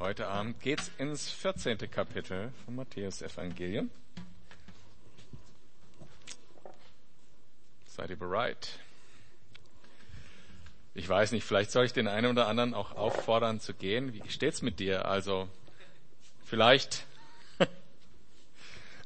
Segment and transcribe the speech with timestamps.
[0.00, 1.76] Heute Abend geht's ins 14.
[1.90, 3.90] Kapitel vom Matthäus Evangelium.
[7.84, 8.78] Seid ihr bereit?
[10.94, 14.12] Ich weiß nicht, vielleicht soll ich den einen oder anderen auch auffordern zu gehen.
[14.12, 15.06] Wie steht's mit dir?
[15.06, 15.48] Also,
[16.44, 17.04] vielleicht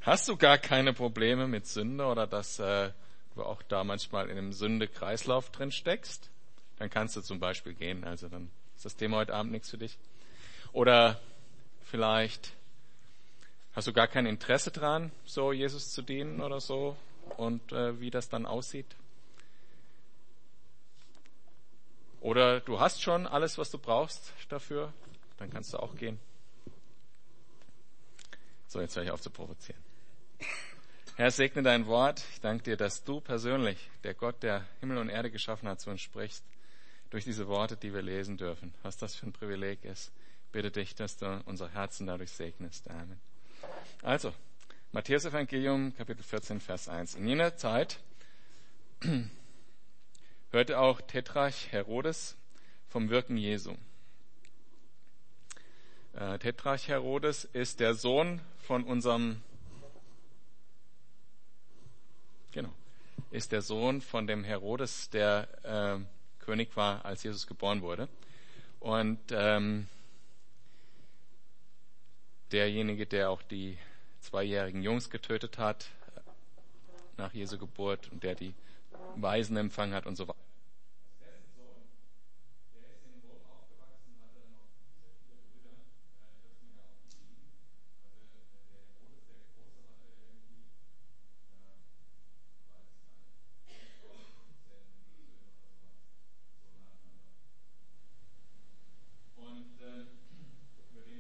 [0.03, 2.91] hast du gar keine Probleme mit Sünde oder dass äh,
[3.35, 6.29] du auch da manchmal in einem Sünde-Kreislauf drin steckst.
[6.79, 8.05] Dann kannst du zum Beispiel gehen.
[8.05, 9.97] Also dann ist das Thema heute Abend nichts für dich.
[10.73, 11.21] Oder
[11.85, 12.55] vielleicht
[13.75, 16.97] hast du gar kein Interesse dran, so Jesus zu dienen oder so
[17.37, 18.87] und äh, wie das dann aussieht.
[22.21, 24.93] Oder du hast schon alles, was du brauchst dafür,
[25.39, 26.19] dann kannst du auch gehen.
[28.69, 29.81] So, jetzt höre ich auf zu provozieren.
[31.17, 32.25] Herr, segne dein Wort.
[32.33, 35.91] Ich danke dir, dass du persönlich, der Gott, der Himmel und Erde geschaffen hat, zu
[35.91, 36.43] uns sprichst,
[37.11, 38.73] durch diese Worte, die wir lesen dürfen.
[38.83, 40.11] Was das für ein Privileg ist
[40.53, 42.89] bitte dich, dass du unsere Herzen dadurch segnest.
[42.91, 43.19] Amen.
[44.03, 44.33] Also,
[44.93, 47.15] Matthäus Evangelium, Kapitel 14, Vers 1.
[47.15, 47.99] In jener Zeit
[50.51, 52.37] hörte auch Tetrarch Herodes
[52.89, 53.75] vom Wirken Jesu.
[56.13, 59.41] Äh, Tetrarch Herodes ist der Sohn von unserem,
[62.53, 62.73] genau,
[63.31, 68.09] ist der Sohn von dem Herodes, der äh, König war, als Jesus geboren wurde.
[68.79, 69.87] Und ähm,
[72.53, 73.79] derjenige, der auch die
[74.21, 75.91] zweijährigen Jungs getötet hat
[77.17, 78.55] nach Jesu Geburt und der die
[79.17, 80.39] Weisen empfangen hat und so weiter.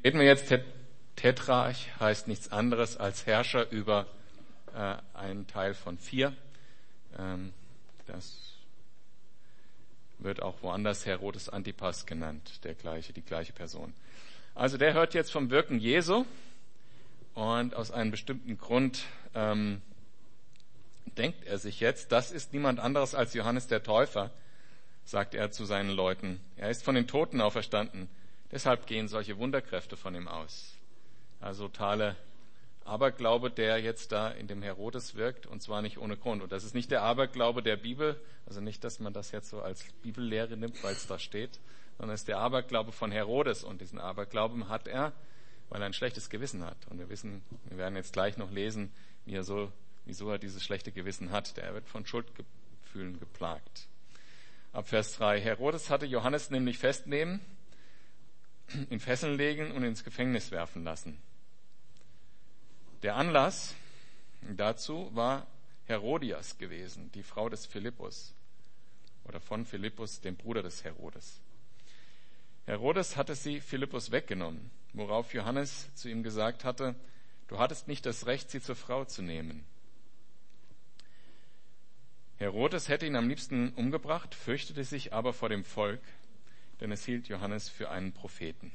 [0.04, 0.48] Reden wir jetzt
[1.22, 4.08] Tetrarch heißt nichts anderes als Herrscher über
[4.74, 6.34] äh, einen Teil von vier.
[7.16, 7.52] Ähm,
[8.08, 8.56] das
[10.18, 13.94] wird auch woanders Herodes Antipas genannt, der gleiche, die gleiche Person.
[14.56, 16.26] Also der hört jetzt vom Wirken Jesu
[17.34, 19.04] und aus einem bestimmten Grund
[19.36, 19.80] ähm,
[21.16, 24.32] denkt er sich jetzt, das ist niemand anderes als Johannes der Täufer,
[25.04, 26.40] sagt er zu seinen Leuten.
[26.56, 28.08] Er ist von den Toten auferstanden.
[28.50, 30.81] Deshalb gehen solche Wunderkräfte von ihm aus.
[31.42, 32.16] Also totale
[32.84, 36.42] Aberglaube, der jetzt da in dem Herodes wirkt, und zwar nicht ohne Grund.
[36.42, 39.60] Und das ist nicht der Aberglaube der Bibel, also nicht, dass man das jetzt so
[39.60, 41.58] als Bibellehre nimmt, weil es da steht,
[41.98, 43.64] sondern es ist der Aberglaube von Herodes.
[43.64, 45.12] Und diesen Aberglauben hat er,
[45.68, 46.76] weil er ein schlechtes Gewissen hat.
[46.90, 48.92] Und wir wissen, wir werden jetzt gleich noch lesen,
[49.24, 49.72] wie er so,
[50.04, 51.56] wieso er dieses schlechte Gewissen hat.
[51.56, 53.88] Der wird von Schuldgefühlen geplagt.
[54.72, 55.40] Ab Vers 3.
[55.40, 57.40] Herodes hatte Johannes nämlich festnehmen,
[58.90, 61.20] in Fesseln legen und ins Gefängnis werfen lassen.
[63.02, 63.74] Der Anlass
[64.56, 65.46] dazu war
[65.86, 68.32] Herodias gewesen, die Frau des Philippus
[69.24, 71.40] oder von Philippus, dem Bruder des Herodes.
[72.66, 76.94] Herodes hatte sie Philippus weggenommen, worauf Johannes zu ihm gesagt hatte,
[77.48, 79.64] du hattest nicht das Recht, sie zur Frau zu nehmen.
[82.38, 86.00] Herodes hätte ihn am liebsten umgebracht, fürchtete sich aber vor dem Volk,
[86.80, 88.72] denn es hielt Johannes für einen Propheten.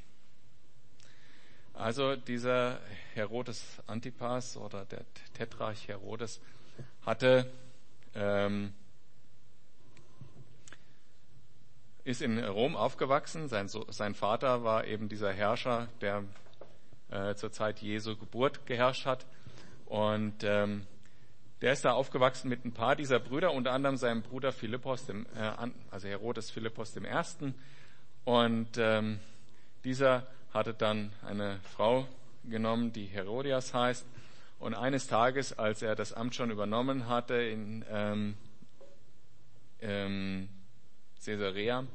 [1.77, 2.79] Also dieser
[3.13, 5.05] Herodes Antipas oder der
[5.35, 6.41] Tetrarch Herodes
[7.05, 7.51] hatte
[8.15, 8.73] ähm,
[12.03, 13.47] ist in Rom aufgewachsen.
[13.47, 16.23] Sein, sein, Vater war eben dieser Herrscher, der
[17.11, 19.27] äh, zur Zeit Jesu Geburt geherrscht hat.
[19.85, 20.87] Und ähm,
[21.61, 25.27] der ist da aufgewachsen mit ein paar dieser Brüder, unter anderem seinem Bruder Philippos, dem,
[25.35, 25.51] äh,
[25.91, 27.53] also Herodes Philippos dem Ersten.
[28.25, 29.19] Und ähm,
[29.83, 30.25] dieser
[30.57, 32.07] hatte dann eine Frau
[32.43, 34.05] genommen, die Herodias heißt.
[34.59, 38.35] Und eines Tages, als er das Amt schon übernommen hatte in ähm,
[39.81, 40.49] ähm,
[41.23, 41.85] Caesarea,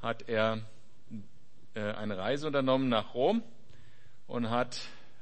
[0.00, 0.60] hat er
[1.74, 3.42] äh, eine Reise unternommen nach Rom
[4.26, 4.80] und hat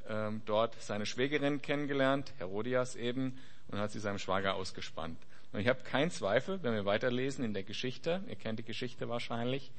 [0.09, 5.19] ähm, dort seine Schwägerin kennengelernt, Herodias eben, und hat sie seinem Schwager ausgespannt.
[5.53, 9.09] Und ich habe keinen Zweifel, wenn wir weiterlesen in der Geschichte, ihr kennt die Geschichte
[9.09, 9.73] wahrscheinlich,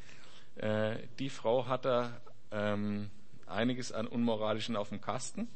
[0.58, 2.20] äh, die Frau hat er
[2.52, 3.10] ähm,
[3.46, 5.48] einiges an Unmoralischen auf dem Kasten.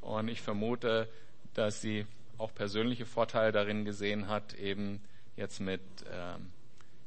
[0.00, 1.08] Und ich vermute,
[1.54, 2.06] dass sie
[2.38, 5.00] auch persönliche Vorteile darin gesehen hat, eben
[5.36, 5.80] jetzt mit
[6.10, 6.52] ähm,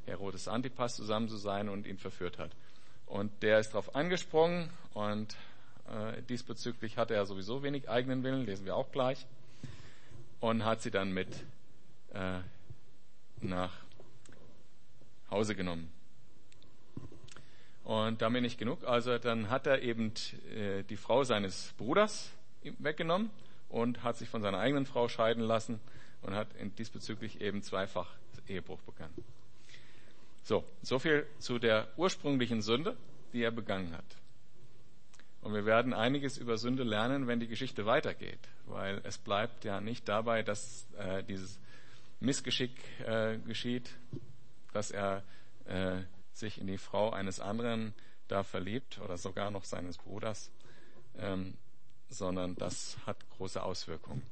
[0.06, 2.50] Herodes Antipas zusammen zu sein und ihn verführt hat.
[3.06, 5.36] Und der ist darauf angesprungen und
[5.88, 9.26] äh, diesbezüglich hatte er sowieso wenig eigenen Willen, lesen wir auch gleich,
[10.40, 11.28] und hat sie dann mit
[12.14, 12.40] äh,
[13.40, 13.72] nach
[15.30, 15.90] Hause genommen.
[17.84, 18.84] Und damit nicht genug.
[18.84, 20.12] Also dann hat er eben
[20.54, 22.30] äh, die Frau seines Bruders
[22.78, 23.30] weggenommen
[23.68, 25.80] und hat sich von seiner eigenen Frau scheiden lassen
[26.22, 26.48] und hat
[26.78, 28.08] diesbezüglich eben zweifach
[28.48, 29.14] Ehebruch begangen.
[30.42, 32.96] So, so viel zu der ursprünglichen Sünde,
[33.32, 34.04] die er begangen hat.
[35.40, 39.80] Und wir werden einiges über Sünde lernen, wenn die Geschichte weitergeht, weil es bleibt ja
[39.80, 41.58] nicht dabei, dass äh, dieses
[42.20, 42.72] Missgeschick
[43.04, 43.90] äh, geschieht,
[44.72, 45.24] dass er
[45.66, 46.02] äh,
[46.32, 47.94] sich in die Frau eines anderen
[48.28, 50.50] da verliebt oder sogar noch seines Bruders,
[51.18, 51.56] ähm,
[52.08, 54.22] sondern das hat große Auswirkungen.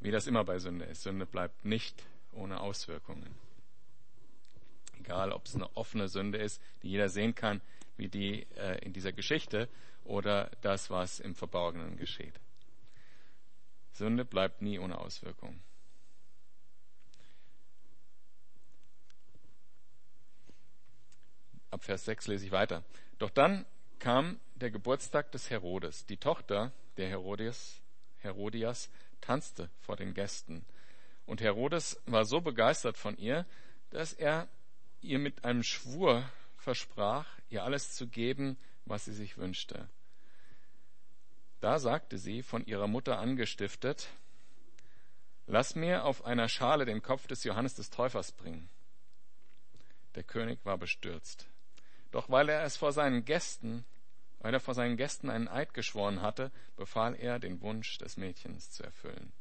[0.00, 1.02] Wie das immer bei Sünde ist.
[1.02, 3.34] Sünde bleibt nicht ohne Auswirkungen.
[5.00, 7.60] Egal, ob es eine offene Sünde ist, die jeder sehen kann,
[7.96, 9.68] wie die äh, in dieser Geschichte,
[10.04, 12.40] oder das, was im Verborgenen geschieht.
[13.92, 15.62] Sünde bleibt nie ohne Auswirkungen.
[21.70, 22.84] Ab Vers 6 lese ich weiter.
[23.18, 23.66] Doch dann
[23.98, 26.06] kam der Geburtstag des Herodes.
[26.06, 27.80] Die Tochter der Herodias,
[28.18, 30.64] Herodias tanzte vor den Gästen.
[31.26, 33.44] Und Herodes war so begeistert von ihr,
[33.90, 34.48] dass er
[35.00, 39.88] ihr mit einem Schwur versprach, ihr alles zu geben, was sie sich wünschte.
[41.60, 44.08] Da sagte sie, von ihrer Mutter angestiftet,
[45.50, 48.68] Lass mir auf einer Schale den Kopf des Johannes des Täufers bringen.
[50.14, 51.46] Der König war bestürzt.
[52.10, 53.84] Doch weil er es vor seinen Gästen,
[54.40, 58.70] weil er vor seinen Gästen einen Eid geschworen hatte, befahl er, den Wunsch des Mädchens
[58.70, 59.32] zu erfüllen.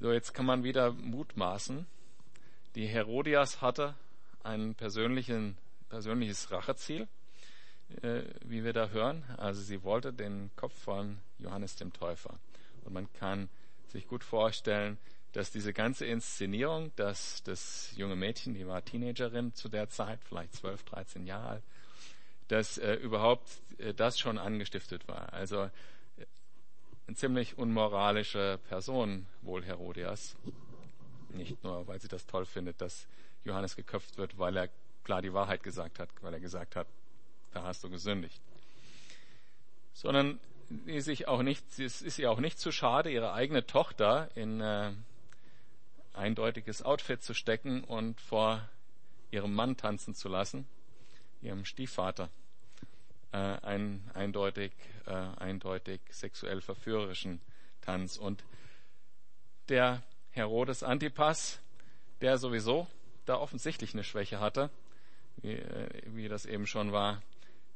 [0.00, 1.86] So, jetzt kann man wieder mutmaßen.
[2.74, 3.94] Die Herodias hatte
[4.42, 7.06] ein persönliches Racheziel,
[8.02, 9.22] äh, wie wir da hören.
[9.36, 12.38] Also sie wollte den Kopf von Johannes dem Täufer.
[12.84, 13.48] Und man kann
[13.88, 14.98] sich gut vorstellen,
[15.32, 20.54] dass diese ganze Inszenierung, dass das junge Mädchen, die war Teenagerin zu der Zeit, vielleicht
[20.54, 21.62] 12, 13 Jahre alt,
[22.48, 23.48] dass äh, überhaupt
[23.78, 25.32] äh, das schon angestiftet war.
[25.32, 25.70] Also äh,
[27.06, 30.36] eine ziemlich unmoralische Person, wohl Herodias.
[31.30, 33.06] Nicht nur, weil sie das toll findet, dass
[33.44, 34.68] Johannes geköpft wird, weil er
[35.02, 36.86] klar die Wahrheit gesagt hat, weil er gesagt hat,
[37.52, 38.40] da hast du gesündigt.
[39.94, 40.38] Sondern
[40.84, 44.60] sie sich auch nicht, es ist ihr auch nicht zu schade, ihre eigene Tochter in
[44.60, 44.92] äh,
[46.14, 48.68] eindeutiges Outfit zu stecken und vor
[49.30, 50.66] ihrem Mann tanzen zu lassen,
[51.40, 52.28] ihrem Stiefvater,
[53.32, 54.72] äh, einen eindeutig,
[55.06, 57.40] äh, eindeutig sexuell verführerischen
[57.80, 58.16] Tanz.
[58.16, 58.44] Und
[59.68, 61.60] der Herodes Antipas,
[62.20, 62.86] der sowieso
[63.24, 64.70] da offensichtlich eine Schwäche hatte,
[65.36, 67.22] wie, äh, wie das eben schon war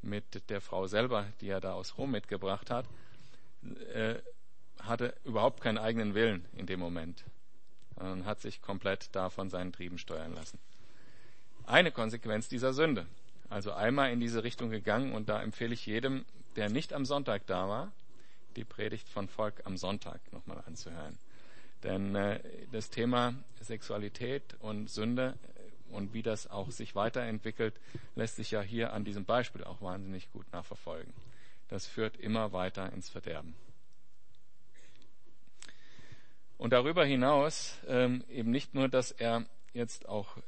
[0.03, 2.87] mit der Frau selber, die er da aus Rom mitgebracht hat,
[3.93, 4.17] äh,
[4.81, 7.25] hatte überhaupt keinen eigenen Willen in dem Moment
[7.97, 10.59] und hat sich komplett davon seinen Trieben steuern lassen.
[11.67, 13.07] Eine Konsequenz dieser Sünde.
[13.49, 16.25] Also einmal in diese Richtung gegangen und da empfehle ich jedem,
[16.57, 17.93] der nicht am Sonntag da war,
[18.57, 21.19] die Predigt von Volk am Sonntag nochmal anzuhören.
[21.83, 22.41] Denn äh,
[22.73, 25.35] das Thema Sexualität und Sünde
[25.91, 27.75] und wie das auch sich weiterentwickelt,
[28.17, 31.13] lässt sich ja hier an diesem Beispiel auch wahnsinnig gut nachverfolgen.
[31.69, 33.55] Das führt immer weiter ins Verderben.
[36.59, 39.45] Und darüber hinaus ähm, eben nicht nur, dass er
[39.75, 40.39] jetzt auch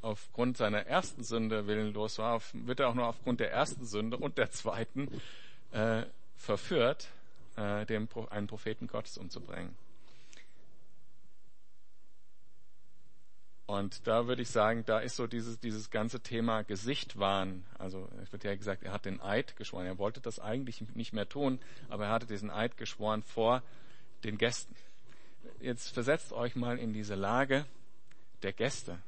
[0.00, 4.38] aufgrund seiner ersten Sünde willenlos war, wird er auch nur aufgrund der ersten Sünde und
[4.38, 5.08] der zweiten
[5.72, 6.04] äh,
[6.36, 7.08] verführt,
[7.56, 9.74] äh, dem, einen Propheten Gottes umzubringen.
[13.66, 17.64] Und da würde ich sagen, da ist so dieses, dieses ganze Thema Gesichtwahn.
[17.78, 19.86] Also es wird ja gesagt, er hat den Eid geschworen.
[19.86, 21.58] Er wollte das eigentlich nicht mehr tun,
[21.88, 23.62] aber er hatte diesen Eid geschworen vor
[24.22, 24.76] den Gästen
[25.64, 27.64] jetzt versetzt euch mal in diese Lage
[28.42, 28.98] der Gäste,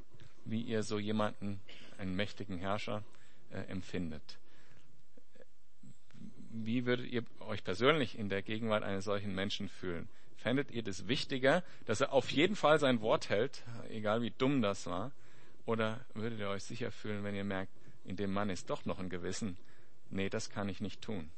[0.45, 1.61] wie ihr so jemanden,
[1.99, 3.03] einen mächtigen Herrscher,
[3.51, 4.39] äh, empfindet.
[6.51, 10.09] Wie würdet ihr euch persönlich in der Gegenwart eines solchen Menschen fühlen?
[10.37, 14.63] Fändet ihr das wichtiger, dass er auf jeden Fall sein Wort hält, egal wie dumm
[14.63, 15.13] das war?
[15.67, 17.73] Oder würdet ihr euch sicher fühlen, wenn ihr merkt,
[18.05, 19.57] in dem Mann ist doch noch ein Gewissen?
[20.11, 21.31] Nee, das kann ich nicht tun.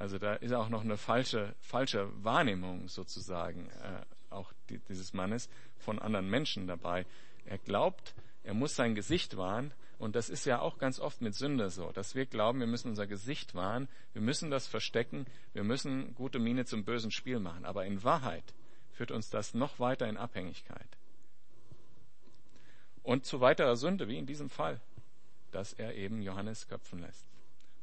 [0.00, 5.50] Also da ist auch noch eine falsche, falsche Wahrnehmung sozusagen äh, auch die, dieses Mannes
[5.76, 7.04] von anderen Menschen dabei.
[7.44, 11.34] Er glaubt, er muss sein Gesicht wahren und das ist ja auch ganz oft mit
[11.34, 15.64] Sünde so, dass wir glauben, wir müssen unser Gesicht wahren, wir müssen das verstecken, wir
[15.64, 17.66] müssen gute Miene zum bösen Spiel machen.
[17.66, 18.54] Aber in Wahrheit
[18.92, 20.96] führt uns das noch weiter in Abhängigkeit.
[23.02, 24.80] Und zu weiterer Sünde, wie in diesem Fall,
[25.50, 27.26] dass er eben Johannes köpfen lässt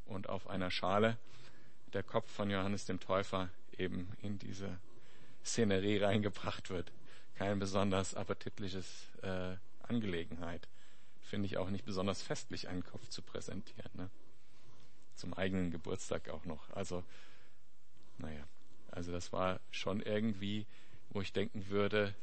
[0.08, 1.20] und auf einer Schale
[1.94, 4.80] der Kopf von Johannes dem Täufer eben in diese
[5.44, 6.92] Szenerie reingebracht wird.
[7.36, 10.68] kein besonders appetitliches äh, Angelegenheit.
[11.22, 13.92] Finde ich auch nicht besonders festlich, einen Kopf zu präsentieren.
[13.94, 14.10] Ne?
[15.16, 16.70] Zum eigenen Geburtstag auch noch.
[16.72, 17.04] Also,
[18.18, 18.44] naja,
[18.90, 20.66] also das war schon irgendwie,
[21.10, 22.16] wo ich denken würde,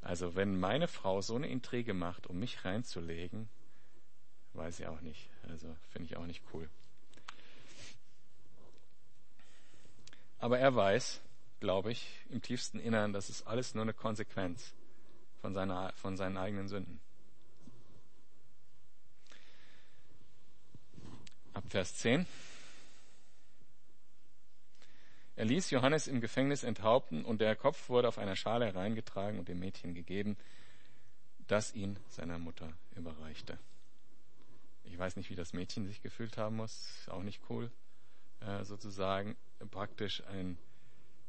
[0.00, 3.48] also wenn meine Frau so eine Intrige macht, um mich reinzulegen,
[4.54, 5.28] weiß ich auch nicht.
[5.48, 6.68] Also finde ich auch nicht cool.
[10.46, 11.22] Aber er weiß,
[11.58, 14.76] glaube ich, im tiefsten Innern, das ist alles nur eine Konsequenz
[15.40, 17.00] von, seiner, von seinen eigenen Sünden.
[21.52, 22.26] Ab Vers 10.
[25.34, 29.48] Er ließ Johannes im Gefängnis enthaupten und der Kopf wurde auf einer Schale hereingetragen und
[29.48, 30.36] dem Mädchen gegeben,
[31.48, 33.58] das ihn seiner Mutter überreichte.
[34.84, 37.68] Ich weiß nicht, wie das Mädchen sich gefühlt haben muss, auch nicht cool,
[38.38, 39.36] äh, sozusagen
[39.70, 40.58] praktisch ein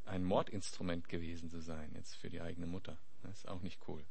[0.08, 2.98] ein Mordinstrument gewesen zu sein, jetzt für die eigene Mutter.
[3.24, 4.04] Das ist auch nicht cool.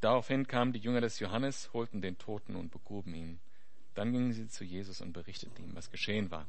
[0.00, 3.40] Daraufhin kamen die Jünger des Johannes, holten den Toten und begruben ihn.
[3.94, 6.46] Dann gingen sie zu Jesus und berichteten ihm, was geschehen war.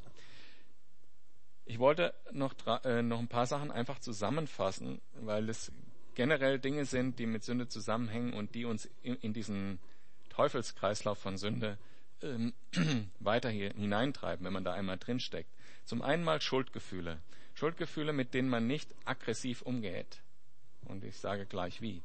[1.66, 5.72] Ich wollte noch, äh, noch ein paar Sachen einfach zusammenfassen, weil es
[6.16, 9.80] generell Dinge sind, die mit Sünde zusammenhängen und die uns in, in diesen
[10.30, 11.95] Teufelskreislauf von Sünde ähm,
[13.20, 15.50] weiter hier hineintreiben, wenn man da einmal drinsteckt.
[15.86, 17.20] Zum einen mal Schuldgefühle.
[17.54, 20.22] Schuldgefühle, mit denen man nicht aggressiv umgeht.
[20.86, 22.02] Und ich sage gleich wie.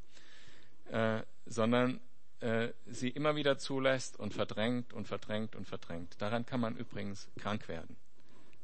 [0.90, 2.00] Äh, sondern
[2.40, 6.20] äh, sie immer wieder zulässt und verdrängt und verdrängt und verdrängt.
[6.20, 7.96] Daran kann man übrigens krank werden.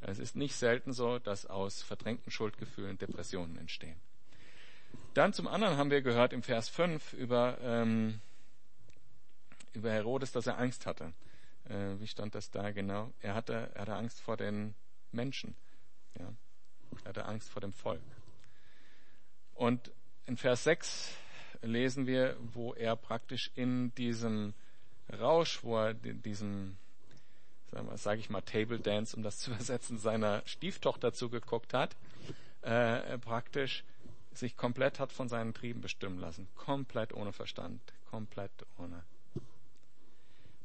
[0.01, 3.97] Es ist nicht selten so, dass aus verdrängten Schuldgefühlen Depressionen entstehen.
[5.15, 8.21] Dann zum anderen haben wir gehört im Vers 5 über, ähm,
[9.73, 11.13] über Herodes, dass er Angst hatte.
[11.69, 13.13] Äh, wie stand das da genau?
[13.21, 14.75] Er hatte, er hatte Angst vor den
[15.13, 15.55] Menschen.
[16.19, 16.33] Ja.
[17.03, 18.03] Er hatte Angst vor dem Volk.
[19.55, 19.91] Und
[20.27, 21.13] in Vers 6
[21.63, 24.55] lesen wir, wo er praktisch in diesem
[25.13, 26.77] Rausch, wo er diesem,
[27.95, 31.97] sage ich mal, Table Dance, um das zu übersetzen, seiner Stieftochter zugeguckt hat,
[32.63, 33.85] äh, praktisch
[34.33, 36.47] sich komplett hat von seinen Trieben bestimmen lassen.
[36.57, 37.81] Komplett ohne Verstand.
[38.11, 39.03] Komplett ohne.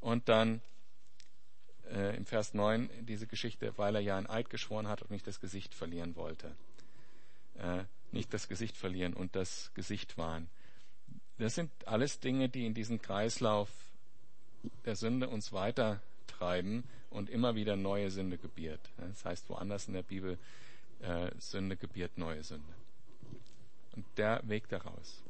[0.01, 0.61] Und dann
[1.91, 5.27] äh, im Vers 9 diese Geschichte, weil er ja ein Eid geschworen hat und nicht
[5.27, 6.55] das Gesicht verlieren wollte.
[7.57, 10.49] Äh, nicht das Gesicht verlieren und das Gesicht wahren.
[11.37, 13.69] Das sind alles Dinge, die in diesen Kreislauf
[14.85, 18.81] der Sünde uns weitertreiben und immer wieder neue Sünde gebiert.
[18.97, 20.37] Das heißt woanders in der Bibel,
[21.01, 22.73] äh, Sünde gebiert neue Sünde.
[23.95, 25.23] Und der Weg daraus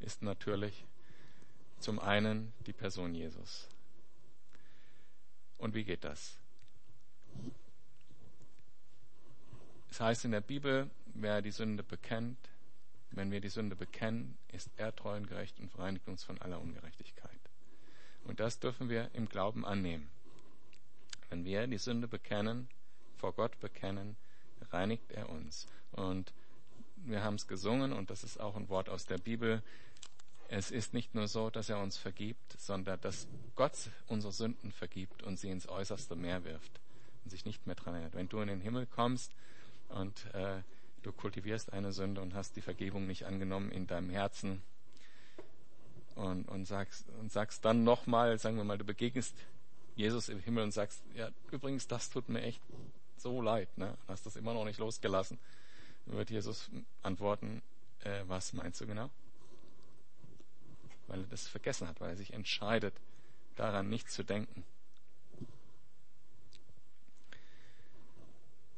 [0.00, 0.84] ist natürlich
[1.78, 3.68] zum einen die Person Jesus.
[5.58, 6.38] Und wie geht das?
[9.90, 12.36] Es heißt in der Bibel, wer die Sünde bekennt,
[13.10, 16.60] wenn wir die Sünde bekennen, ist er treu und gerecht und vereinigt uns von aller
[16.60, 17.30] Ungerechtigkeit.
[18.24, 20.10] Und das dürfen wir im Glauben annehmen.
[21.30, 22.68] Wenn wir die Sünde bekennen,
[23.16, 24.16] vor Gott bekennen,
[24.70, 25.66] reinigt er uns.
[25.92, 26.32] Und
[26.96, 29.62] wir haben es gesungen und das ist auch ein Wort aus der Bibel.
[30.48, 33.26] Es ist nicht nur so, dass er uns vergibt, sondern dass
[33.56, 36.80] Gott unsere Sünden vergibt und sie ins äußerste Meer wirft
[37.24, 38.14] und sich nicht mehr dran erinnert.
[38.14, 39.32] Wenn du in den Himmel kommst
[39.88, 40.62] und äh,
[41.02, 44.62] du kultivierst eine Sünde und hast die Vergebung nicht angenommen in deinem Herzen
[46.14, 49.34] und, und sagst und sagst dann nochmal, sagen wir mal, du begegnest
[49.96, 52.60] Jesus im Himmel und sagst, ja, übrigens, das tut mir echt
[53.16, 53.96] so leid, ne?
[54.08, 55.38] Hast das immer noch nicht losgelassen.
[56.06, 56.70] Dann wird Jesus
[57.02, 57.62] antworten,
[58.04, 59.10] äh, was meinst du genau?
[61.06, 62.94] Weil er das vergessen hat, weil er sich entscheidet,
[63.56, 64.64] daran nicht zu denken.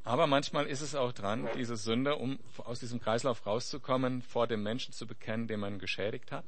[0.03, 4.63] Aber manchmal ist es auch dran, diese Sünde, um aus diesem Kreislauf rauszukommen, vor dem
[4.63, 6.45] Menschen zu bekennen, den man geschädigt hat.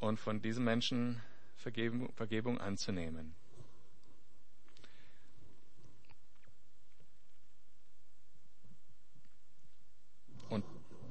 [0.00, 1.22] Und von diesem Menschen
[1.56, 3.34] Vergebung, Vergebung anzunehmen.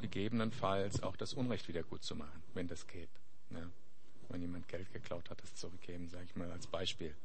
[0.01, 3.09] Gegebenenfalls auch das Unrecht wieder gut zu machen, wenn das geht.
[3.49, 3.69] Ja.
[4.29, 7.15] Wenn jemand Geld geklaut hat, das zurückgeben, sage ich mal als Beispiel.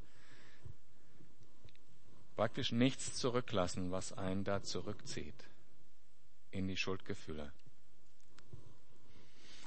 [2.37, 5.35] Praktisch nichts zurücklassen, was einen da zurückzieht
[6.51, 7.53] in die Schuldgefühle.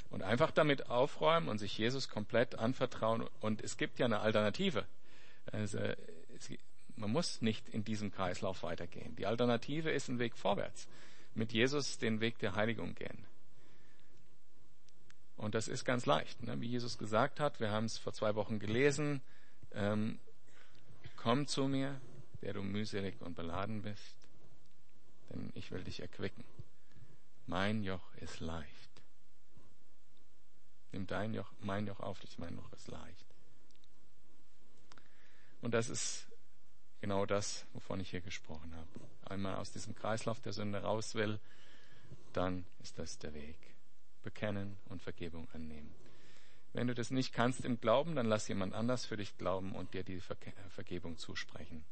[0.09, 3.27] Und einfach damit aufräumen und sich Jesus komplett anvertrauen.
[3.41, 4.85] Und es gibt ja eine Alternative.
[5.51, 6.50] Also, es,
[6.95, 9.15] man muss nicht in diesem Kreislauf weitergehen.
[9.17, 10.88] Die Alternative ist ein Weg vorwärts
[11.35, 13.25] mit Jesus den Weg der Heiligung gehen.
[15.37, 16.59] Und das ist ganz leicht, ne?
[16.61, 17.59] wie Jesus gesagt hat.
[17.59, 19.21] Wir haben es vor zwei Wochen gelesen.
[19.73, 20.17] Ähm,
[21.17, 21.99] komm zu mir,
[22.41, 24.15] der du mühselig und beladen bist.
[25.29, 26.43] denn ich will dich erquicken.
[27.47, 28.69] Mein Joch ist leicht.
[30.91, 33.25] Nimm dein Joch, mein Joch auf dich, mein Joch ist leicht.
[35.61, 36.27] Und das ist
[37.05, 38.89] genau das, wovon ich hier gesprochen habe.
[39.25, 41.39] Einmal aus diesem Kreislauf der Sünde raus will,
[42.33, 43.55] dann ist das der Weg.
[44.24, 45.93] Bekennen und Vergebung annehmen.
[46.74, 49.93] Wenn du das nicht kannst im Glauben, dann lass jemand anders für dich glauben und
[49.93, 51.85] dir die Vergebung zusprechen.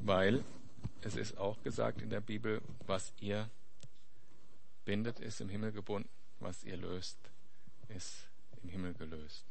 [0.00, 0.44] Weil
[1.00, 3.48] es ist auch gesagt in der Bibel, was ihr
[4.84, 7.18] bindet, ist im Himmel gebunden, was ihr löst,
[7.88, 8.28] ist
[8.62, 9.44] im Himmel gelöst.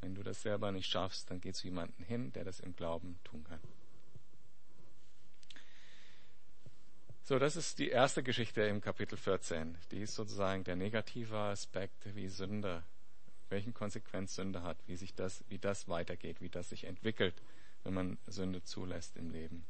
[0.00, 3.18] Wenn du das selber nicht schaffst, dann geh zu jemandem hin, der das im Glauben
[3.24, 3.60] tun kann.
[7.22, 9.76] So, das ist die erste Geschichte im Kapitel 14.
[9.92, 12.82] Die ist sozusagen der negative Aspekt, wie Sünde,
[13.50, 17.34] welchen Konsequenz Sünde hat, wie sich das, wie das weitergeht, wie das sich entwickelt,
[17.84, 19.64] wenn man Sünde zulässt im Leben.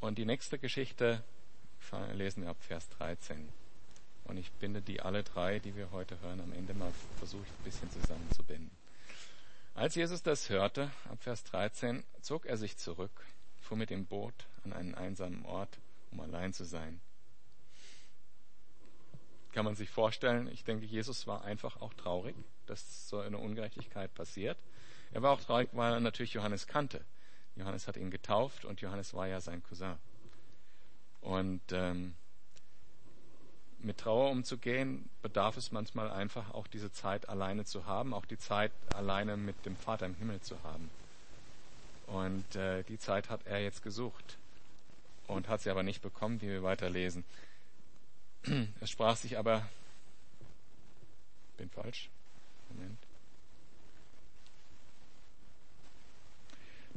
[0.00, 1.22] Und die nächste Geschichte
[2.14, 3.48] lesen wir ab Vers 13.
[4.24, 7.64] Und ich binde die alle drei, die wir heute hören, am Ende mal versucht ein
[7.64, 8.70] bisschen zusammenzubinden.
[9.74, 13.10] Als Jesus das hörte, ab Vers 13, zog er sich zurück,
[13.60, 15.78] fuhr mit dem Boot an einen einsamen Ort,
[16.10, 17.00] um allein zu sein.
[19.52, 22.36] Kann man sich vorstellen, ich denke, Jesus war einfach auch traurig,
[22.66, 24.58] dass so eine Ungerechtigkeit passiert.
[25.12, 27.04] Er war auch traurig, weil er natürlich Johannes kannte.
[27.58, 29.96] Johannes hat ihn getauft und Johannes war ja sein Cousin.
[31.20, 32.14] Und ähm,
[33.80, 38.38] mit Trauer umzugehen, bedarf es manchmal einfach auch diese Zeit alleine zu haben, auch die
[38.38, 40.90] Zeit alleine mit dem Vater im Himmel zu haben.
[42.06, 44.38] Und äh, die Zeit hat er jetzt gesucht
[45.26, 47.24] und hat sie aber nicht bekommen, wie wir weiterlesen.
[48.80, 49.68] Es sprach sich aber,
[51.56, 52.08] bin falsch,
[52.70, 53.07] Moment.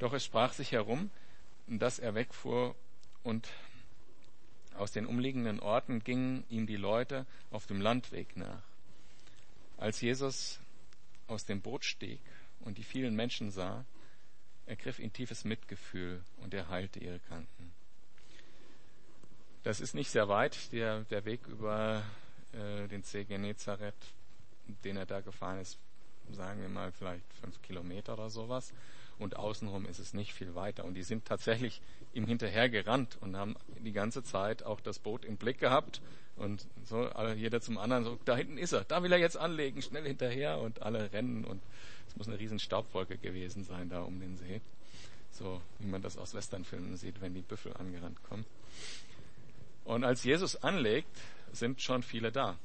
[0.01, 1.11] Doch es sprach sich herum,
[1.67, 2.75] dass er wegfuhr
[3.21, 3.47] und
[4.75, 8.63] aus den umliegenden Orten gingen ihm die Leute auf dem Landweg nach.
[9.77, 10.59] Als Jesus
[11.27, 12.19] aus dem Boot stieg
[12.61, 13.85] und die vielen Menschen sah,
[14.65, 17.71] ergriff ihn tiefes Mitgefühl und er heilte ihre Kranken.
[19.61, 22.01] Das ist nicht sehr weit, der, der Weg über
[22.53, 23.93] äh, den See Genezareth,
[24.83, 25.77] den er da gefahren ist,
[26.31, 28.73] sagen wir mal vielleicht fünf Kilometer oder sowas
[29.21, 30.83] und außenrum ist es nicht viel weiter.
[30.83, 31.81] Und die sind tatsächlich
[32.13, 36.01] ihm hinterher gerannt und haben die ganze Zeit auch das Boot im Blick gehabt
[36.35, 39.81] und so jeder zum anderen so, da hinten ist er, da will er jetzt anlegen,
[39.81, 41.61] schnell hinterher und alle rennen und
[42.07, 44.61] es muss eine riesen Staubwolke gewesen sein da um den See.
[45.31, 48.45] So wie man das aus Westernfilmen sieht, wenn die Büffel angerannt kommen.
[49.85, 51.15] Und als Jesus anlegt,
[51.53, 52.57] sind schon viele da.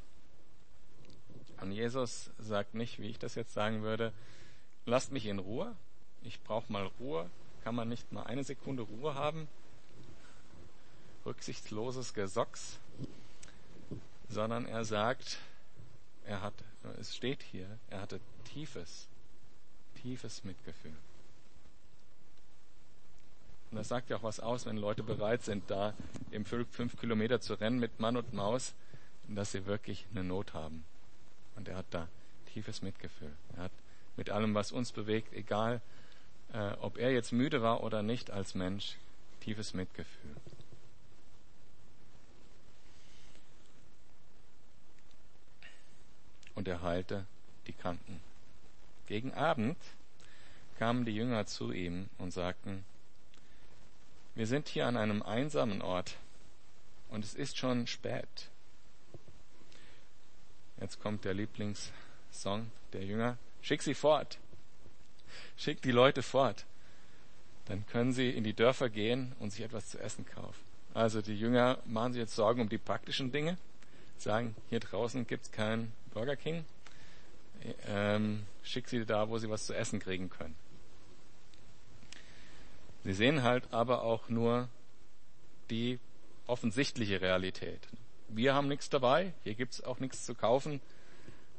[1.61, 4.13] Und Jesus sagt nicht, wie ich das jetzt sagen würde,
[4.85, 5.75] lasst mich in Ruhe,
[6.27, 7.31] ich brauche mal Ruhe.
[7.63, 9.49] Kann man nicht mal eine Sekunde Ruhe haben?
[11.25, 12.79] Rücksichtsloses Gesocks.
[14.29, 15.39] Sondern er sagt,
[16.25, 16.55] er hat,
[16.99, 19.09] es steht hier, er hatte tiefes,
[20.03, 20.97] tiefes Mitgefühl.
[23.71, 25.95] Und das sagt ja auch was aus, wenn Leute bereit sind, da
[26.31, 28.75] im fünf, fünf Kilometer zu rennen mit Mann und Maus,
[29.29, 30.85] dass sie wirklich eine Not haben.
[31.57, 32.09] Und er hat da
[32.47, 33.33] tiefes Mitgefühl.
[33.57, 33.73] Er hat
[34.17, 35.81] mit allem, was uns bewegt, egal
[36.53, 38.97] äh, ob er jetzt müde war oder nicht als Mensch,
[39.41, 40.37] tiefes Mitgefühl.
[46.55, 47.27] Und er heilte
[47.67, 48.21] die Kranken.
[49.07, 49.77] Gegen Abend
[50.79, 52.85] kamen die Jünger zu ihm und sagten,
[54.35, 56.17] wir sind hier an einem einsamen Ort
[57.09, 58.51] und es ist schon spät.
[60.79, 63.39] Jetzt kommt der Lieblingssong der Jünger.
[63.63, 64.39] Schick sie fort.
[65.57, 66.67] Schickt die Leute fort.
[67.67, 70.61] Dann können sie in die Dörfer gehen und sich etwas zu essen kaufen.
[70.95, 73.59] Also die Jünger machen sich jetzt Sorgen um die praktischen Dinge,
[74.17, 76.65] sagen, hier draußen gibt's keinen Burger King.
[77.87, 80.55] Ähm, schick sie da, wo sie was zu essen kriegen können.
[83.05, 84.69] Sie sehen halt aber auch nur
[85.71, 85.99] die
[86.47, 87.81] offensichtliche Realität.
[88.29, 90.81] Wir haben nichts dabei, hier gibt's auch nichts zu kaufen.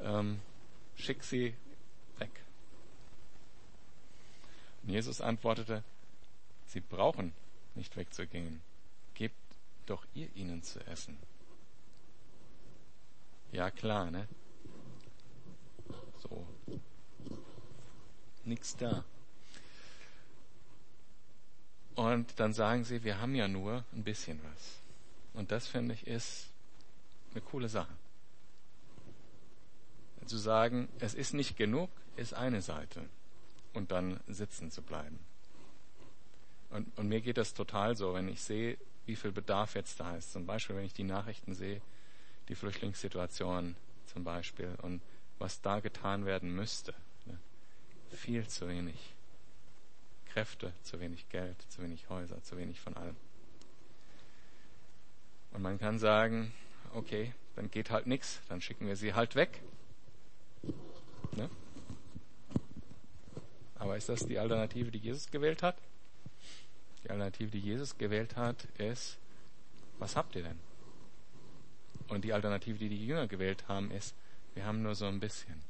[0.01, 0.39] Ähm,
[0.95, 1.53] schick sie
[2.19, 2.31] weg.
[4.76, 5.83] Und Jesus antwortete,
[6.65, 7.33] Sie brauchen
[7.75, 8.61] nicht wegzugehen.
[9.13, 9.35] Gebt
[9.85, 11.17] doch ihr ihnen zu essen.
[13.51, 14.27] Ja, klar, ne?
[16.19, 16.45] So.
[18.43, 19.03] Nix da.
[21.95, 24.79] Und dann sagen sie, wir haben ja nur ein bisschen was.
[25.33, 26.49] Und das finde ich ist
[27.31, 27.93] eine coole Sache.
[30.25, 33.07] zu sagen, es ist nicht genug, ist eine Seite.
[33.77, 35.19] Und dann sitzen zu bleiben.
[36.71, 40.15] Und, und mir geht das total so, wenn ich sehe, wie viel Bedarf jetzt da
[40.15, 40.31] ist.
[40.31, 41.79] Zum Beispiel, wenn ich die Nachrichten sehe,
[42.49, 43.75] die Flüchtlingssituation
[44.07, 44.99] zum Beispiel und
[45.37, 46.95] was da getan werden müsste.
[47.27, 47.37] Ne?
[48.09, 49.13] Viel zu wenig.
[50.25, 53.15] Kräfte, zu wenig Geld, zu wenig Häuser, zu wenig von allem.
[55.51, 56.51] Und man kann sagen,
[56.95, 59.61] okay, dann geht halt nichts, dann schicken wir sie halt weg.
[61.33, 61.47] Ne?
[63.79, 65.77] Aber ist das die Alternative, die Jesus gewählt hat?
[67.03, 69.17] Die Alternative, die Jesus gewählt hat, ist,
[69.99, 70.59] was habt ihr denn?
[72.07, 74.15] Und die Alternative, die die Jünger gewählt haben, ist,
[74.55, 75.61] wir haben nur so ein bisschen.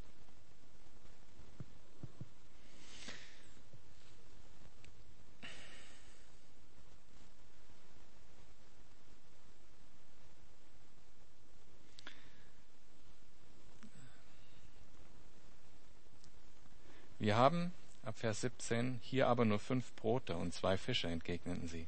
[17.19, 17.73] Wir haben,
[18.07, 21.87] ab Vers 17, hier aber nur fünf Brote und zwei Fische, entgegneten sie.